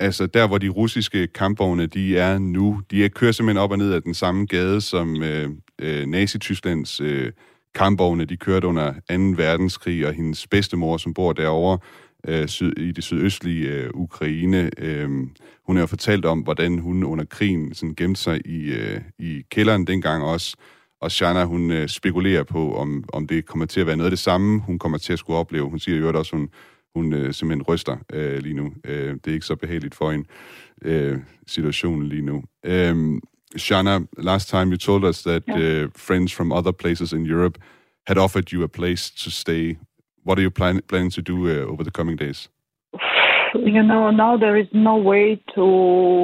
[0.00, 3.92] altså der, hvor de russiske kampvogne, de er nu, de kører simpelthen op og ned
[3.92, 7.32] af den samme gade, som øh, øh, Nazi-Tysklands øh,
[7.74, 8.98] kampvogne, de kørte under 2.
[9.36, 11.78] verdenskrig, og hendes bedstemor, som bor derovre
[12.28, 15.10] øh, syd, i det sydøstlige øh, Ukraine, øh,
[15.66, 19.86] hun har fortalt om, hvordan hun under krigen sådan, gemte sig i, øh, i kælderen
[19.86, 20.56] dengang også,
[21.00, 24.16] og Shana, hun øh, spekulerer på, om, om det kommer til at være noget af
[24.16, 25.70] det samme, hun kommer til at skulle opleve.
[25.70, 26.48] Hun siger jo også, hun,
[26.94, 28.72] hun øh, simpelthen ryster øh, lige nu.
[28.84, 30.26] Øh, det er ikke så behageligt for en
[30.82, 32.42] øh, situationen lige nu.
[32.64, 33.20] Øh,
[33.56, 35.84] Shana, last time you told us that yeah.
[35.84, 37.58] uh, friends from other places in Europe
[38.06, 39.76] had offered you a place to stay.
[40.26, 42.48] What are you plan- planning to do uh, over the coming days?
[43.54, 45.64] You know, now there is no way to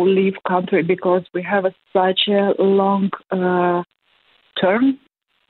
[0.05, 3.83] leave country because we have a, such a long uh,
[4.63, 4.99] term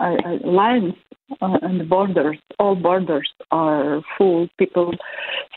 [0.00, 0.94] uh, lines
[1.40, 2.38] uh, and borders.
[2.58, 4.48] All borders are full.
[4.58, 4.92] People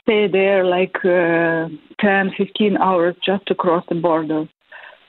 [0.02, 4.48] stay there like uh, 10, 15 hours just to cross the border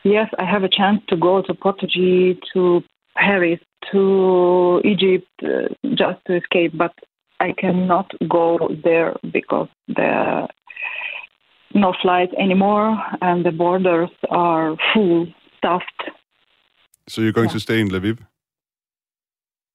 [0.06, 2.82] yes, I have a chance to go to Portugal, to
[3.16, 3.60] Paris,
[3.92, 6.92] to Egypt, uh, just to escape, but
[7.40, 10.48] I cannot go there because there are
[11.74, 15.26] no flights anymore and the borders are full,
[15.58, 16.02] stuffed.
[17.08, 17.54] So you're going yeah.
[17.54, 18.18] to stay in Lviv?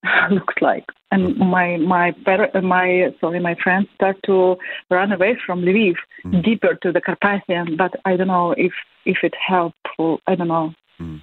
[0.32, 0.86] looks like.
[1.12, 2.14] And my my
[2.62, 4.58] my sorry my friends start to
[4.90, 6.44] run away from Lviv mm.
[6.44, 8.72] deeper to the Carpathian, but I don't know if
[9.06, 10.20] if it helpful.
[10.28, 10.74] I don't know.
[11.00, 11.22] Mm.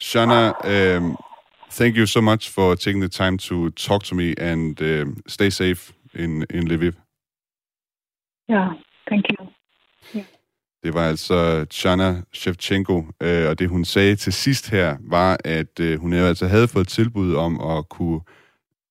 [0.00, 1.16] Shana, um,
[1.70, 5.50] thank you so much for taking the time to talk to me and um, stay
[5.50, 6.96] safe in in Lviv.
[8.48, 8.74] Yeah,
[9.08, 9.48] thank you.
[10.82, 15.80] Det var altså Chana Shevchenko, øh, og det hun sagde til sidst her, var, at
[15.80, 18.20] øh, hun altså havde fået tilbud om at kunne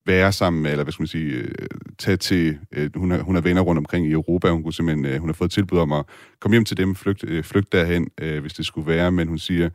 [0.06, 1.68] være sammen med, eller hvad skal man sige, øh,
[2.00, 5.06] tage til, øh, hun, har, hun har venner rundt omkring i Europa, hun, kunne simpelthen,
[5.06, 6.06] øh, hun har fået tilbud om at
[6.40, 9.40] komme hjem til dem, flygte, øh, flygte derhen, øh, hvis det skulle være, men hun
[9.40, 9.70] siger,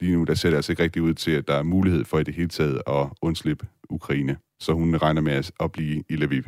[0.00, 2.18] lige nu, der ser det altså ikke rigtig ud til, at der er mulighed for
[2.18, 4.36] i det hele taget at undslippe Ukraine.
[4.60, 6.42] Så hun regner med at, at blive i Lviv.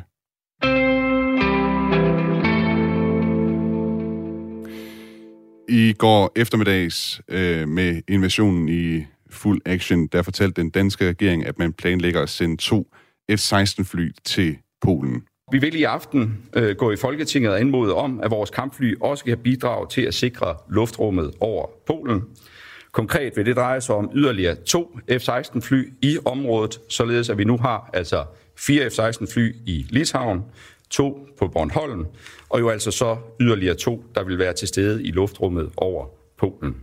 [5.69, 11.59] I går eftermiddags øh, med invasionen i fuld action, der fortalte den danske regering, at
[11.59, 12.95] man planlægger at sende to
[13.31, 15.23] F-16-fly til Polen.
[15.53, 19.25] Vi vil i aften øh, gå i Folketinget og anmode om, at vores kampfly også
[19.25, 22.23] kan bidrage til at sikre luftrummet over Polen.
[22.93, 27.59] Konkret vil det dreje sig om yderligere to F-16-fly i området, således at vi nu
[27.59, 28.25] har altså
[28.59, 30.43] fire F-16-fly i Litauen,
[30.91, 32.07] to på Bornholm,
[32.49, 36.07] og jo altså så yderligere to, der vil være til stede i luftrummet over
[36.39, 36.77] Polen.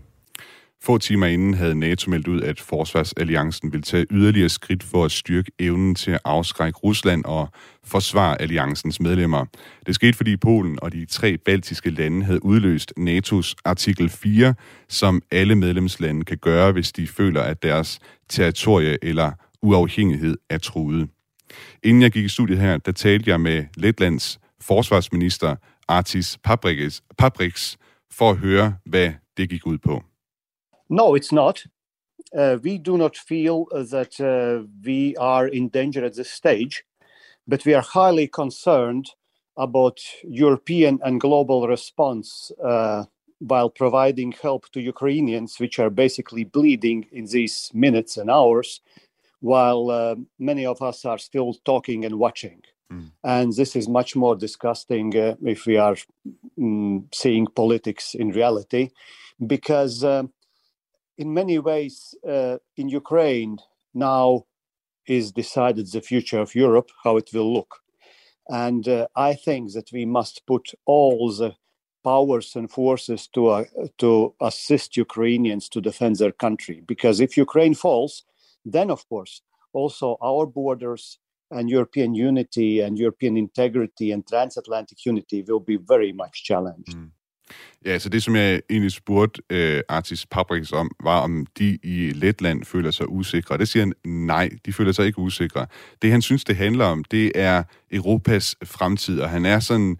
[0.83, 5.11] Få timer inden havde NATO meldt ud, at Forsvarsalliancen vil tage yderligere skridt for at
[5.11, 7.49] styrke evnen til at afskrække Rusland og
[7.83, 9.45] forsvare alliancens medlemmer.
[9.85, 14.53] Det skete, fordi Polen og de tre baltiske lande havde udløst NATO's artikel 4,
[14.89, 17.99] som alle medlemslande kan gøre, hvis de føler, at deres
[18.29, 19.31] territorie eller
[19.61, 21.09] uafhængighed er truet.
[21.83, 25.55] Inden jeg gik i studiet her, der talte jeg med Letlands forsvarsminister
[25.87, 27.77] Artis Pabriks, Pabriks
[28.11, 30.03] for at høre, hvad det gik ud på.
[30.89, 31.65] No, it's not.
[32.33, 36.83] Uh, we do not feel that uh, we are in danger at this stage,
[37.47, 39.05] but we are highly concerned
[39.57, 43.03] about European and global response uh,
[43.39, 48.81] while providing help to Ukrainians, which are basically bleeding in these minutes and hours,
[49.41, 52.61] while uh, many of us are still talking and watching.
[52.91, 53.11] Mm.
[53.23, 55.97] And this is much more disgusting uh, if we are
[56.57, 58.89] mm, seeing politics in reality,
[59.45, 60.23] because uh,
[61.17, 63.57] in many ways, uh, in Ukraine
[63.93, 64.45] now
[65.07, 67.79] is decided the future of Europe, how it will look.
[68.47, 71.55] And uh, I think that we must put all the
[72.03, 73.63] powers and forces to, uh,
[73.99, 76.83] to assist Ukrainians to defend their country.
[76.85, 78.23] Because if Ukraine falls,
[78.65, 79.41] then of course,
[79.73, 81.19] also our borders
[81.51, 86.95] and European unity and European integrity and transatlantic unity will be very much challenged.
[86.95, 87.11] Mm.
[87.85, 92.11] Ja, så det, som jeg egentlig spurgte øh, Artis Pabriks om, var, om de i
[92.15, 93.57] Letland føler sig usikre.
[93.57, 95.65] Det siger han, nej, de føler sig ikke usikre.
[96.01, 99.97] Det, han synes, det handler om, det er Europas fremtid, og han er sådan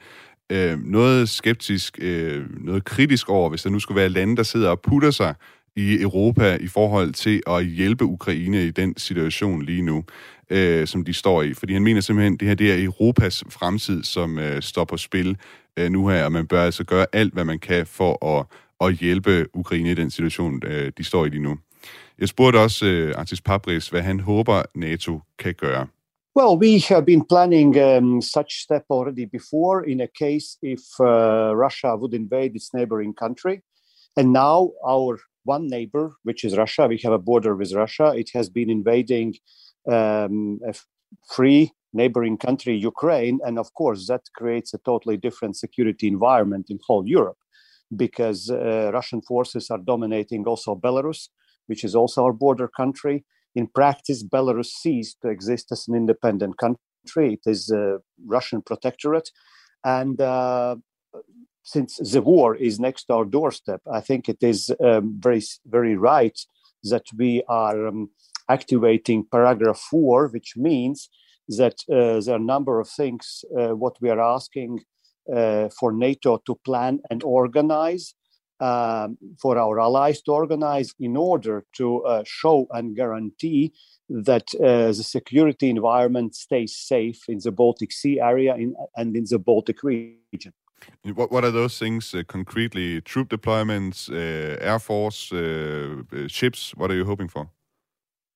[0.50, 4.70] øh, noget skeptisk, øh, noget kritisk over, hvis der nu skulle være lande, der sidder
[4.70, 5.36] og putter sig
[5.76, 10.04] i Europa i forhold til at hjælpe Ukraine i den situation lige nu,
[10.50, 11.54] øh, som de står i.
[11.54, 14.98] Fordi han mener simpelthen, at det her det er Europas fremtid, som øh, står på
[14.98, 15.38] spil
[15.78, 18.46] øh, nu her, og man bør altså gøre alt, hvad man kan for at,
[18.82, 21.58] at hjælpe Ukraine i den situation, øh, de står i lige nu.
[22.20, 25.88] Jeg spurgte også øh, Artis Papris, hvad han håber, NATO kan gøre.
[26.36, 31.52] Well, we have been planning um, such step already before in a case if uh,
[31.66, 33.58] Russia would invade its neighboring country.
[34.18, 38.30] And now our one neighbor, which is Russia, we have a border with Russia, it
[38.34, 39.36] has been invading
[39.90, 40.74] um, a
[41.28, 43.40] free neighboring country, Ukraine.
[43.44, 47.38] And of course, that creates a totally different security environment in whole Europe
[47.96, 51.28] because uh, Russian forces are dominating also Belarus,
[51.68, 53.26] which is also our border country.
[53.56, 57.34] In practice, Belarus ceased to exist as an independent country.
[57.34, 59.30] It is a Russian protectorate.
[59.84, 60.78] And uh,
[61.64, 65.96] since the war is next to our doorstep, I think it is um, very, very
[65.96, 66.38] right
[66.84, 68.10] that we are um,
[68.50, 71.10] activating paragraph four, which means
[71.48, 74.80] that uh, there are a number of things uh, what we are asking
[75.34, 78.16] uh, for NATO to plan and organize,
[78.60, 83.74] um, for our allies to organize in order to uh, show and guarantee
[84.10, 89.26] that uh, the security environment stays safe in the Baltic Sea area in, and in
[89.30, 90.54] the Baltic region.
[91.04, 93.02] What, what are those things uh, concretely?
[93.02, 95.32] Troop deployments, Air Force,
[96.28, 96.76] ships?
[96.76, 97.50] What are you hoping for?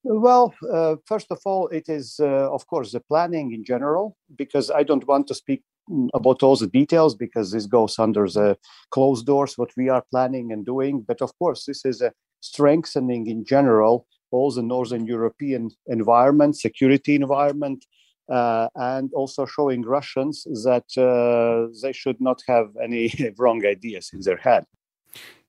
[0.08, 4.70] Well, uh, first of all, it is, uh, of course, the planning in general, because
[4.70, 8.56] I don't want to speak mm, about all the details because this goes under the
[8.92, 11.02] closed doors, what we are planning and doing.
[11.02, 17.16] But of course, this is a strengthening in general all the Northern European environment, security
[17.16, 17.86] environment,
[18.30, 23.06] uh, and also showing Russians that uh, they should not have any
[23.40, 24.64] wrong ideas in their head.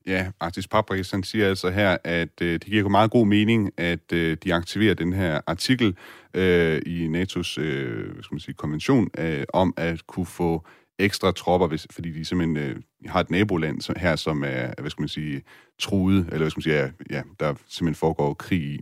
[0.07, 4.13] Ja, Artis Papris, han siger altså her, at øh, det giver meget god mening, at
[4.13, 5.97] øh, de aktiverer den her artikel
[6.35, 10.67] øh, i NATO's øh, hvad skal man sige, konvention øh, om at kunne få
[10.99, 14.91] ekstra tropper, hvis, fordi de simpelthen øh, har et naboland som, her, som er, hvad
[14.91, 15.43] skal man sige,
[15.79, 18.81] truet, eller hvad skal man sige, ja, ja, der simpelthen foregår krig i.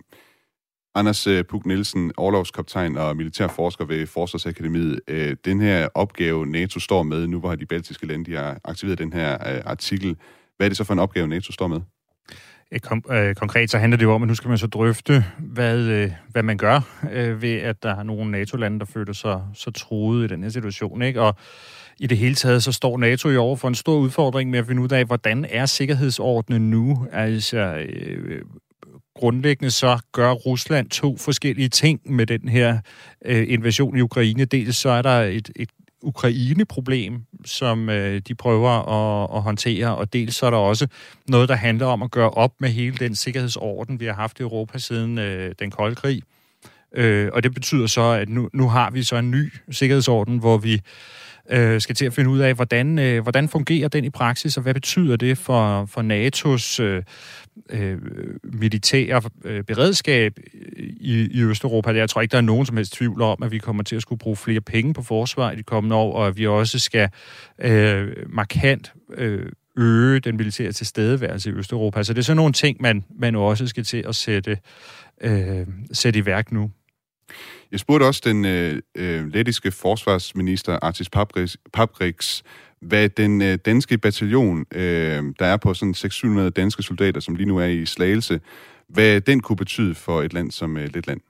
[0.96, 5.00] Anders øh, Puk Nielsen, overlovskaptajn og militærforsker ved Forsvarsakademiet.
[5.08, 8.98] Øh, den her opgave, NATO står med, nu hvor de baltiske lande de har aktiveret
[8.98, 10.16] den her øh, artikel,
[10.56, 11.80] hvad er det så for en opgave, NATO står med?
[12.82, 15.78] Kom, øh, konkret så handler det jo om, at nu skal man så drøfte, hvad,
[15.78, 16.80] øh, hvad man gør
[17.12, 20.50] øh, ved, at der er nogle NATO-lande, der føler sig så truet i den her
[20.50, 21.02] situation.
[21.02, 21.20] Ikke?
[21.20, 21.36] Og
[22.00, 24.66] i det hele taget, så står NATO jo over for en stor udfordring med at
[24.66, 27.06] finde ud af, hvordan er sikkerhedsordenen nu?
[27.12, 28.42] Altså, øh,
[29.14, 32.78] grundlæggende så gør Rusland to forskellige ting med den her
[33.24, 34.44] øh, invasion i Ukraine.
[34.44, 35.68] Dels så er der et, et
[36.02, 40.86] Ukraine-problem, som øh, de prøver at, at håndtere, og dels så er der også
[41.28, 44.42] noget, der handler om at gøre op med hele den sikkerhedsorden, vi har haft i
[44.42, 46.22] Europa siden øh, den kolde krig.
[46.96, 50.58] Øh, og det betyder så, at nu, nu har vi så en ny sikkerhedsorden, hvor
[50.58, 50.80] vi øh,
[51.50, 54.62] øh, skal til at finde ud af, hvordan, øh, hvordan fungerer den i praksis, og
[54.62, 57.02] hvad betyder det for, for NATO's øh,
[57.70, 57.98] øh,
[58.44, 60.38] militære øh, beredskab
[61.00, 61.90] i, i Østeuropa.
[61.90, 64.02] Jeg tror ikke, der er nogen som helst tvivl om, at vi kommer til at
[64.02, 67.08] skulle bruge flere penge på forsvar i de kommende år, og at vi også skal
[67.58, 72.02] øh, markant øh, øge den militære tilstedeværelse i Østeuropa.
[72.02, 74.58] Så det er sådan nogle ting, man, man også skal til at sætte,
[75.20, 76.70] øh, sætte i værk nu.
[77.74, 81.10] Jeg spurgte også den øh, øh lettiske forsvarsminister Artis
[81.72, 82.42] Pabriks,
[82.80, 87.46] hvad den øh, danske bataljon, øh, der er på sådan 600 danske soldater, som lige
[87.48, 88.40] nu er i Slagelse,
[88.88, 91.20] hvad den kunne betyde for et land som øh, Letland.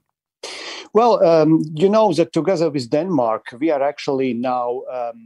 [0.95, 4.67] Well, um, you know that together with Denmark, we are actually now
[4.97, 5.19] um,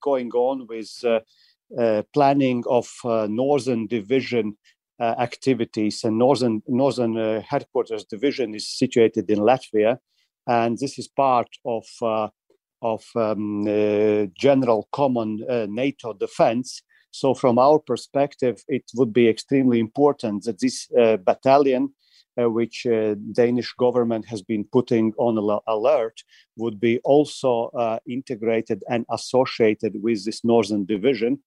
[0.00, 1.18] going on with uh,
[1.82, 4.46] uh, planning of uh, Northern Division
[5.00, 6.04] uh, activities.
[6.04, 9.98] And Northern Northern uh, Headquarters Division is situated in Latvia,
[10.46, 12.28] and this is part of uh,
[12.82, 13.64] of um,
[14.38, 16.82] general common NATO defense.
[17.10, 20.86] So, from our perspective, it would be extremely important that this
[21.24, 21.94] battalion
[22.38, 26.22] uh, which uh, Danish government has been putting on alert
[26.56, 31.38] would be also uh, integrated and associated with this northern division.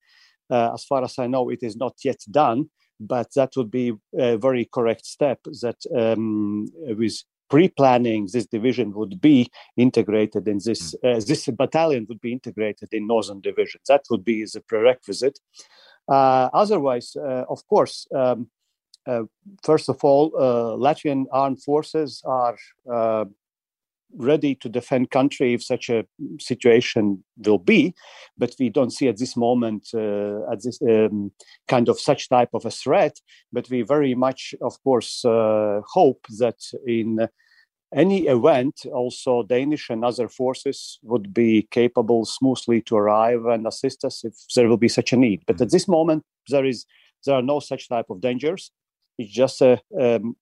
[0.50, 4.38] as far as I know, it is not yet done, but that would be a
[4.38, 5.40] very correct step.
[5.62, 6.66] That um,
[6.98, 10.96] with pre-planning, this division would be integrated in this.
[11.02, 11.08] Hmm.
[11.08, 13.82] Uh, this battalion would be integrated in Northern Division.
[13.88, 15.40] That would be the prerequisite.
[16.08, 18.50] Uh, otherwise, uh, of course, um,
[19.06, 19.24] uh,
[19.64, 22.58] first of all, uh, Latvian armed forces are
[22.92, 23.26] uh,
[24.16, 26.06] ready to defend country if such a
[26.40, 27.94] situation will be,
[28.38, 31.32] but we don't see at this moment uh, at this um,
[31.68, 33.20] kind of such type of a threat.
[33.52, 37.28] But we very much, of course, uh, hope that in
[37.94, 44.06] any event, also Danish and other forces would be capable smoothly to arrive and assist
[44.06, 45.42] us if there will be such a need.
[45.48, 46.86] But at this moment, there is
[47.26, 48.72] there are no such type of dangers.
[49.18, 50.36] It's just a um,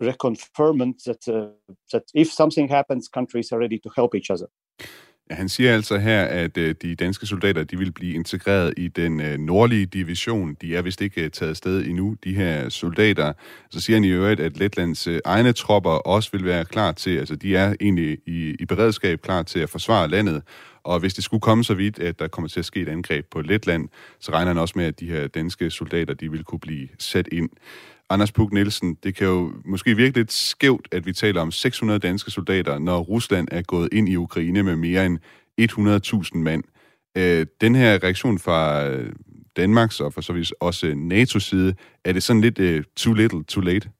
[0.00, 1.48] reconfirmment that, uh,
[1.92, 4.46] that if something happens, countries are ready to help each other.
[5.30, 8.88] Ja, han siger altså her, at øh, de danske soldater de vil blive integreret i
[8.88, 10.54] den øh, nordlige division.
[10.54, 13.32] De er vist ikke øh, taget sted endnu, de her soldater.
[13.70, 17.18] Så siger han i øvrigt, at Letlands øh, egne tropper også vil være klar til,
[17.18, 20.42] altså de er egentlig i, i beredskab klar til at forsvare landet.
[20.84, 23.26] Og hvis det skulle komme så vidt, at der kommer til at ske et angreb
[23.30, 23.88] på Letland,
[24.20, 27.28] så regner han også med, at de her danske soldater de vil kunne blive sat
[27.32, 27.50] ind.
[28.12, 31.98] Anders Puk Nielsen, det kan jo måske virke lidt skævt, at vi taler om 600
[31.98, 35.18] danske soldater, når Rusland er gået ind i Ukraine med mere end
[35.60, 36.64] 100.000 mand.
[37.16, 39.12] Øh, den her reaktion fra øh,
[39.56, 43.12] Danmarks og for så vidt også øh, NATO's side, er det sådan lidt øh, too
[43.12, 43.90] little, too late?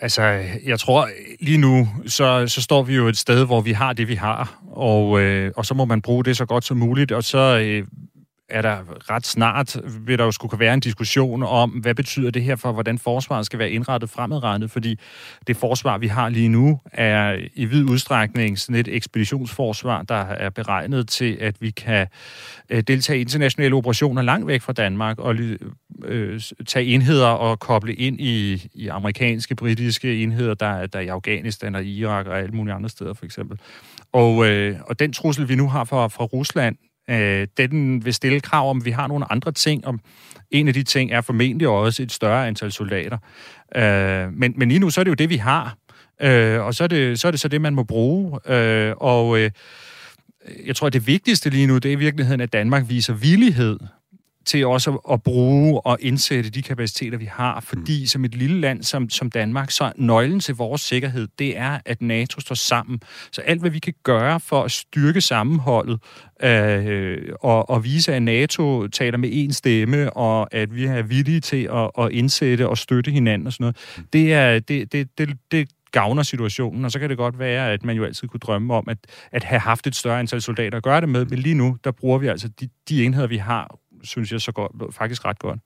[0.00, 0.22] Altså,
[0.64, 1.08] jeg tror
[1.40, 4.62] lige nu, så, så står vi jo et sted, hvor vi har det, vi har,
[4.70, 7.86] og, øh, og så må man bruge det så godt som muligt, og så øh,
[8.48, 9.76] er der ret snart,
[10.06, 13.46] vil der jo skulle være en diskussion om, hvad betyder det her for, hvordan forsvaret
[13.46, 14.98] skal være indrettet fremadrettet, fordi
[15.46, 20.50] det forsvar, vi har lige nu, er i vid udstrækning sådan et ekspeditionsforsvar, der er
[20.50, 22.06] beregnet til, at vi kan
[22.70, 25.34] øh, deltage i internationale operationer langt væk fra Danmark og
[26.04, 31.08] øh, tage enheder og koble ind i, i amerikanske, britiske enheder, der, der er i
[31.08, 33.58] Afghanistan og Irak og alle mulige andre steder for eksempel.
[34.12, 36.76] Og, øh, og den trussel, vi nu har fra, fra Rusland,
[37.10, 39.98] Øh, den vil stille krav om, at vi har nogle andre ting, og
[40.50, 43.18] en af de ting er formentlig også et større antal soldater.
[43.76, 45.76] Øh, men, men lige nu, så er det jo det, vi har.
[46.22, 48.50] Øh, og så er, det, så er det så det, man må bruge.
[48.52, 49.50] Øh, og øh,
[50.66, 53.78] jeg tror, at det vigtigste lige nu, det er i virkeligheden, at Danmark viser villighed
[54.46, 57.60] til også at bruge og indsætte de kapaciteter, vi har.
[57.60, 58.06] Fordi mm.
[58.06, 62.02] som et lille land som, som Danmark, så nøglen til vores sikkerhed, det er, at
[62.02, 63.00] NATO står sammen.
[63.32, 66.00] Så alt, hvad vi kan gøre for at styrke sammenholdet
[66.42, 71.40] øh, og, og vise, at NATO taler med én stemme, og at vi er villige
[71.40, 74.04] til at, at indsætte og støtte hinanden og sådan noget, mm.
[74.12, 77.84] det, er, det, det, det, det gavner situationen, og så kan det godt være, at
[77.84, 78.98] man jo altid kunne drømme om at,
[79.32, 81.90] at have haft et større antal soldater at gøre det med, men lige nu, der
[81.90, 85.60] bruger vi altså de, de enheder, vi har synes jeg så godt, faktisk ret godt.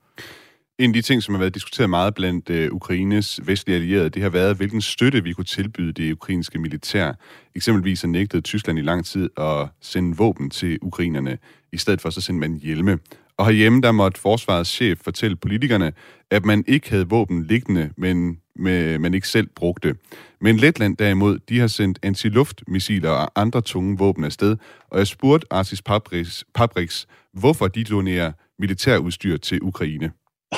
[0.79, 4.21] En af de ting, som har været diskuteret meget blandt øh, Ukraines vestlige allierede, det
[4.21, 7.13] har været, hvilken støtte vi kunne tilbyde det ukrainske militær.
[7.55, 11.37] Eksempelvis har nægtet Tyskland i lang tid at sende våben til ukrainerne.
[11.73, 12.99] I stedet for så sendte man hjelme.
[13.37, 15.93] Og herhjemme, der måtte forsvarets chef fortælle politikerne,
[16.31, 19.95] at man ikke havde våben liggende, men med, man ikke selv brugte.
[20.41, 24.57] Men Letland derimod, de har sendt antiluftmissiler og andre tunge våben afsted,
[24.89, 30.11] og jeg spurgte Artis Pabriks, Pabriks hvorfor de donerer militærudstyr til Ukraine.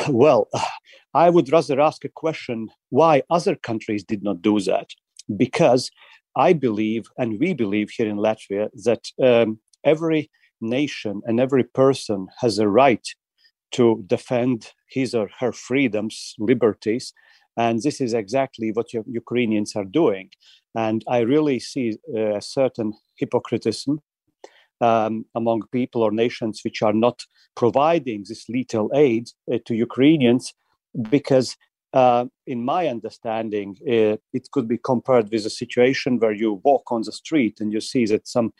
[0.09, 0.41] Well,
[1.25, 4.87] I would rather ask a question why other countries did not do that.
[5.39, 5.91] Because
[6.35, 10.21] I believe, and we believe here in Latvia, that um, every
[10.63, 13.07] nation and every person has a right
[13.71, 17.13] to defend his or her freedoms, liberties.
[17.57, 20.29] And this is exactly what Ukrainians are doing.
[20.75, 23.99] And I really see a certain hypocritism
[24.81, 30.53] um, among people or nations which are not providing this lethal aid uh, to Ukrainians
[31.09, 31.55] because
[31.93, 36.91] uh, in my understanding, uh, it could be compared with a situation where you walk
[36.91, 38.51] on the street and you see that some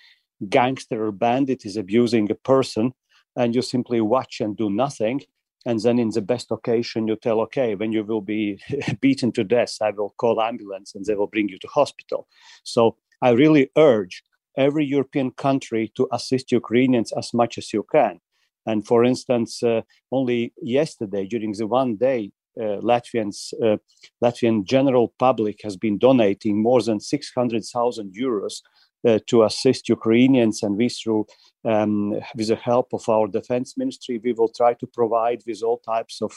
[0.49, 2.93] gangster or bandit is abusing a person,
[3.36, 5.21] and you simply watch and do nothing.
[5.65, 8.59] And then, in the best occasion, you tell, okay, when you will be
[9.01, 12.27] beaten to death, I will call ambulance and they will bring you to hospital.
[12.63, 14.23] So I really urge
[14.57, 18.19] every European country to assist Ukrainians as much as you can.
[18.65, 19.81] And for instance, uh,
[20.11, 23.77] only yesterday, during the one day uh, Latvians, uh,
[24.23, 28.61] Latvian general public has been donating more than 600,000 euros
[29.03, 31.25] to assist Ukrainians, and we through
[31.65, 35.79] um, with the help of our defense ministry, we will try to provide with all
[35.79, 36.33] types of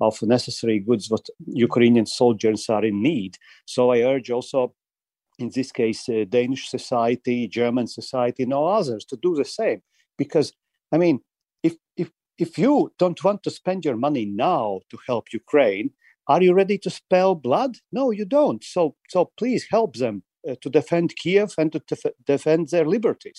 [0.00, 3.32] of necessary goods what Ukrainian soldiers are in need.
[3.64, 4.74] So I urge also,
[5.38, 9.80] in this case, uh, Danish society, German society, and others to do the same,
[10.18, 10.52] because
[10.92, 11.20] I mean,
[11.62, 15.90] if if if you don't want to spend your money now to help Ukraine,
[16.28, 17.76] are you ready to spill blood?
[17.92, 18.62] No, you don't.
[18.64, 22.90] So, so please help them uh, Øh, to defend Kiev and to def- defend their
[22.92, 23.38] liberties.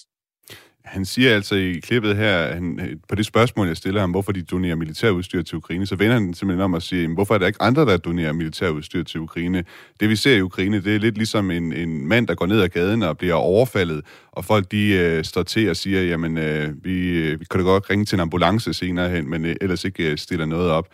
[0.88, 4.42] Han siger altså i klippet her, han, på det spørgsmål, jeg stiller ham, hvorfor de
[4.42, 7.62] donerer militærudstyr til Ukraine, så vender han simpelthen om og siger, hvorfor er der ikke
[7.62, 9.64] andre, der donerer militærudstyr til Ukraine?
[10.00, 12.62] Det vi ser i Ukraine, det er lidt ligesom en, en mand, der går ned
[12.62, 16.86] ad gaden og bliver overfaldet, og folk de øh, står til og siger, jamen øh,
[16.86, 19.86] vi, øh, vi kan da godt ringe til en ambulance senere hen, men øh, ellers
[19.86, 20.88] ikke øh, stiller noget op.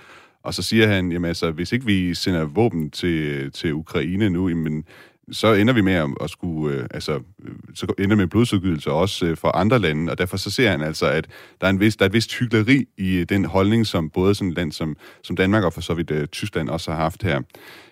[0.44, 4.50] Og så siger han, jamen altså, hvis ikke vi sender våben til, til Ukraine nu,
[4.50, 4.84] jamen,
[5.32, 9.26] så ender vi med at, at skulle, øh, altså, øh, så ender med blodsudgydelse også
[9.26, 11.28] øh, for andre lande, og derfor så ser han altså, at
[11.62, 14.36] der er, en vis, der er et vist hyggeleri i øh, den holdning, som både
[14.36, 17.24] sådan et land som, som Danmark og for så vidt øh, Tyskland også har haft
[17.24, 17.42] her.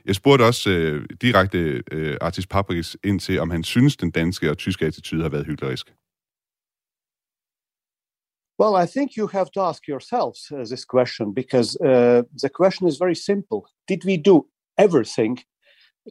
[0.05, 4.49] Jeg spurgte også øh, direkte øh, Artis Paprikis ind til, om han synes, den danske
[4.49, 5.77] og tyske attitude har været hyggelig.
[8.59, 12.87] Well, I think you have to ask yourselves uh, this question because uh, the question
[12.87, 13.59] is very simple.
[13.89, 14.45] Did we do
[14.77, 15.39] everything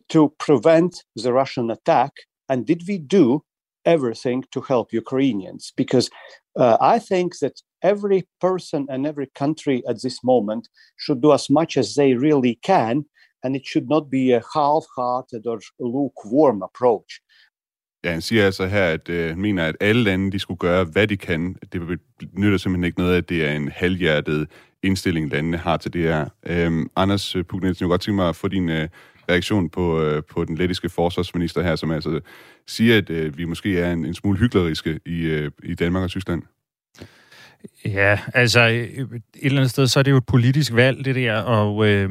[0.08, 2.12] to prevent the Russian attack?
[2.48, 3.42] And did we do
[3.84, 5.72] everything to help Ukrainians?
[5.76, 6.10] Because
[6.56, 10.68] uh, I think that every person and every country at this moment
[10.98, 13.04] should do as much as they really can,
[13.42, 17.20] and it should not be a half hearted or lukewarm approach.
[18.04, 21.06] Ja, han siger altså her, at øh, mener, at alle lande de skulle gøre, hvad
[21.06, 21.56] de kan.
[21.72, 22.00] Det
[22.32, 24.48] nytter simpelthen ikke noget, at det er en halvhjertet
[24.82, 26.28] indstilling, landene har til det her.
[26.46, 28.88] Øhm, Anders Pugnitsen, jeg godt tænke mig at få din øh,
[29.30, 32.20] reaktion på, øh, på den lettiske forsvarsminister her, som altså
[32.66, 36.10] siger, at øh, vi måske er en, en smule hykleriske i, øh, i Danmark og
[36.10, 36.42] Tyskland.
[37.84, 41.14] Ja, altså øh, et eller andet sted, så er det jo et politisk valg, det
[41.14, 42.10] der, og, øh,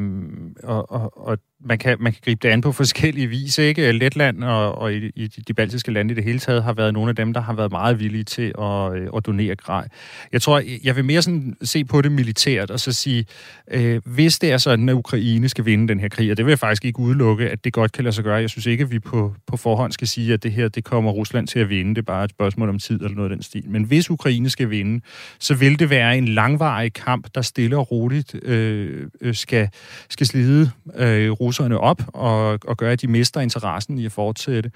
[0.63, 3.91] og, og, og man kan, man kan gribe det an på forskellige vis, ikke?
[3.91, 7.09] Letland og, og i, i de baltiske lande i det hele taget har været nogle
[7.09, 9.87] af dem, der har været meget villige til at, øh, at donere grej.
[10.31, 13.25] Jeg tror, jeg vil mere sådan se på det militært og så sige,
[13.71, 16.51] øh, hvis det er sådan, at Ukraine skal vinde den her krig, og det vil
[16.51, 18.35] jeg faktisk ikke udelukke, at det godt kan lade sig gøre.
[18.35, 21.11] Jeg synes ikke, at vi på, på forhånd skal sige, at det her, det kommer
[21.11, 21.89] Rusland til at vinde.
[21.95, 23.69] Det er bare et spørgsmål om tid eller noget af den stil.
[23.69, 25.01] Men hvis Ukraine skal vinde,
[25.39, 29.69] så vil det være en langvarig kamp, der stille og roligt øh, øh skal,
[30.09, 34.71] skal slide øh, russerne op og, og gøre, at de mister interessen i at fortsætte.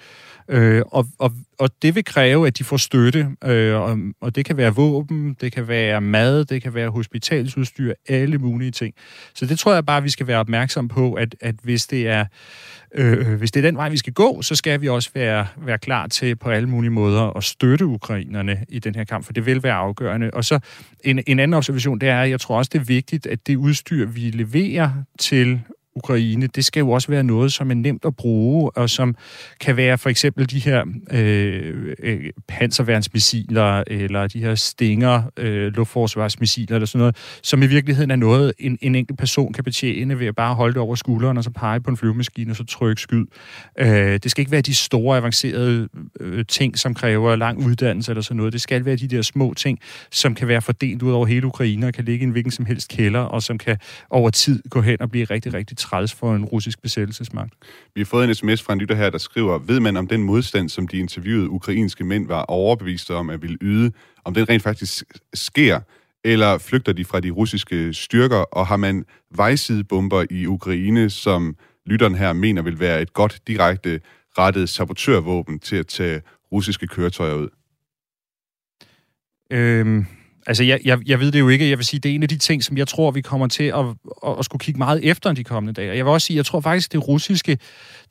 [0.47, 4.45] Øh, og, og, og det vil kræve, at de får støtte, øh, og, og det
[4.45, 8.93] kan være våben, det kan være mad, det kan være hospitalsudstyr, alle mulige ting.
[9.33, 12.25] Så det tror jeg bare, vi skal være opmærksom på, at, at hvis det er
[12.95, 15.77] øh, hvis det er den vej, vi skal gå, så skal vi også være, være
[15.77, 19.45] klar til på alle mulige måder at støtte ukrainerne i den her kamp, for det
[19.45, 20.31] vil være afgørende.
[20.33, 20.59] Og så
[21.03, 23.55] en, en anden observation, det er, at jeg tror også, det er vigtigt, at det
[23.55, 25.61] udstyr, vi leverer til
[25.95, 29.15] Ukraine, det skal jo også være noget, som er nemt at bruge, og som
[29.59, 36.75] kan være for eksempel de her øh, øh, panserværnsmissiler, eller de her stinger, øh, luftforsvarsmissiler,
[36.75, 40.27] eller sådan noget, som i virkeligheden er noget, en, en enkelt person kan betjene ved
[40.27, 43.01] at bare holde det over skulderen, og så pege på en flyvemaskine, og så trykke
[43.01, 43.25] skyd.
[43.79, 43.87] Øh,
[44.23, 45.89] det skal ikke være de store, avancerede
[46.19, 48.53] øh, ting, som kræver lang uddannelse eller sådan noget.
[48.53, 49.79] Det skal være de der små ting,
[50.11, 52.65] som kan være fordelt ud over hele Ukraine, og kan ligge i en hvilken som
[52.65, 53.77] helst kælder, og som kan
[54.09, 57.53] over tid gå hen og blive rigtig, rigtig træls for en russisk besættelsesmagt.
[57.95, 60.23] Vi har fået en sms fra en lytter her, der skriver, ved man om den
[60.23, 63.91] modstand, som de interviewede ukrainske mænd var overbevist om at ville yde,
[64.25, 65.03] om den rent faktisk
[65.33, 65.79] sker,
[66.23, 69.05] eller flygter de fra de russiske styrker, og har man
[69.35, 71.55] vejsidebomber i Ukraine, som
[71.85, 73.99] lytteren her mener vil være et godt direkte
[74.37, 76.21] rettet sabotørvåben til at tage
[76.51, 77.49] russiske køretøjer ud?
[79.51, 80.05] Øhm,
[80.47, 81.69] altså, jeg, jeg, jeg ved det jo ikke.
[81.69, 83.63] Jeg vil sige, det er en af de ting, som jeg tror, vi kommer til
[83.63, 83.85] at,
[84.27, 85.97] at, at skulle kigge meget efter de kommende dage.
[85.97, 87.57] Jeg vil også sige, jeg tror faktisk, det russiske,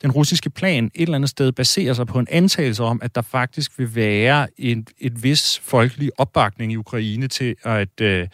[0.01, 3.21] den russiske plan et eller andet sted baserer sig på en antagelse om, at der
[3.21, 8.01] faktisk vil være en, et vis folkelig opbakning i Ukraine til at...
[8.01, 8.27] Øh, øh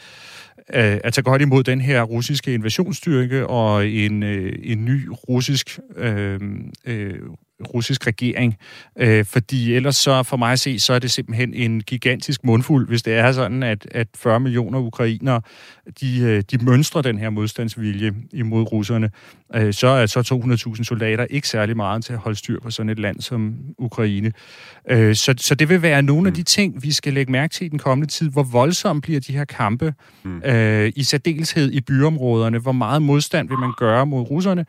[0.73, 6.39] at tage godt imod den her russiske invasionsstyrke og en, øh, en ny russisk øh,
[6.85, 7.19] øh,
[7.73, 8.57] russisk regering.
[8.99, 12.87] Øh, fordi ellers så, for mig at se, så er det simpelthen en gigantisk mundfuld,
[12.87, 15.41] hvis det er sådan, at, at 40 millioner ukrainere,
[16.01, 19.09] de, øh, de mønstrer den her modstandsvilje imod russerne.
[19.55, 20.19] Øh, så er så
[20.75, 24.31] 200.000 soldater ikke særlig meget til at holde styr på sådan et land som Ukraine.
[24.89, 26.27] Øh, så, så det vil være nogle mm.
[26.27, 28.29] af de ting, vi skal lægge mærke til i den kommende tid.
[28.29, 29.93] Hvor voldsomt bliver de her kampe,
[30.23, 30.41] mm.
[30.43, 32.59] øh, i særdeleshed i byområderne?
[32.59, 34.65] Hvor meget modstand vil man gøre mod russerne?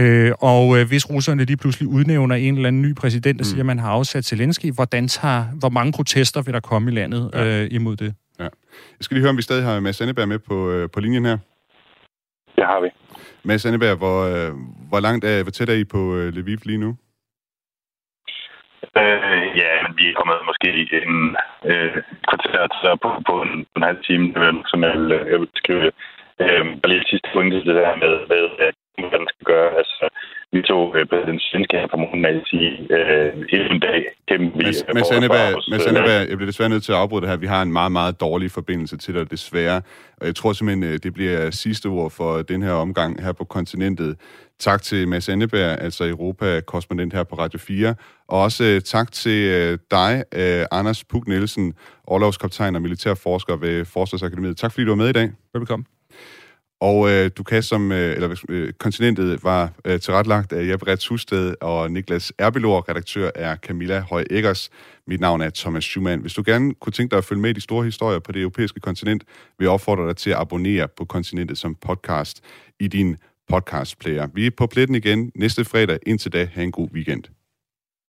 [0.00, 3.50] Øh, og øh, hvis russerne lige pludselig udnævner en eller anden ny præsident, der mm.
[3.50, 6.94] siger, at man har afsat Zelensky, hvordan tager, hvor mange protester vil der komme i
[6.94, 7.62] landet ja.
[7.62, 8.14] øh, imod det?
[8.38, 8.48] Ja.
[8.98, 11.24] Jeg skal lige høre, om vi stadig har Mads Anneberg med på, øh, på linjen
[11.24, 11.38] her.
[12.56, 12.88] Det har vi.
[13.42, 14.52] Mads Anneberg, hvor, øh,
[14.88, 16.96] hvor langt er, hvor tæt er I på øh, Lviv lige nu?
[19.02, 20.68] Øh, ja, men vi er kommet måske
[21.02, 21.36] en
[21.70, 21.96] øh,
[22.28, 24.24] kvarter så på, på, en, en halv time,
[24.70, 25.90] som jeg vil, jeg vil skrive.
[26.42, 29.70] Øh, og lige sidste pointe, det der med, med at hvad den skal gøre.
[29.80, 30.04] Altså,
[30.52, 34.64] vi tog øh, præsident Svenske her fra morgenen af sige, øh, en dag kæmpe vi...
[35.74, 37.36] Men Sandberg, jeg bliver desværre nødt til at afbryde det her.
[37.36, 39.82] Vi har en meget, meget dårlig forbindelse til dig, desværre.
[40.20, 43.44] Og jeg tror simpelthen, øh, det bliver sidste ord for den her omgang her på
[43.44, 44.16] kontinentet.
[44.58, 47.94] Tak til Mads Anneberg, altså Europa-korrespondent her på Radio 4.
[48.28, 51.74] Og også øh, tak til øh, dig, øh, Anders Puk Nielsen,
[52.06, 54.56] overlovskaptajn og militærforsker ved Forsvarsakademiet.
[54.56, 55.30] Tak fordi du var med i dag.
[55.54, 55.86] Velkommen.
[56.84, 61.08] Og øh, du kan som, øh, eller øh, kontinentet var øh, tilrettelagt af Jeppe Rets
[61.08, 64.70] Husted og Niklas Erbelor, redaktør er Camilla Høj Eggers.
[65.06, 66.20] Mit navn er Thomas Schumann.
[66.20, 68.40] Hvis du gerne kunne tænke dig at følge med i de store historier på det
[68.40, 69.24] europæiske kontinent,
[69.58, 72.40] vil jeg opfordre dig til at abonnere på kontinentet som podcast
[72.80, 73.16] i din
[73.48, 74.28] podcastplayer.
[74.34, 75.98] Vi er på pletten igen næste fredag.
[76.06, 77.24] Indtil da, have en god weekend.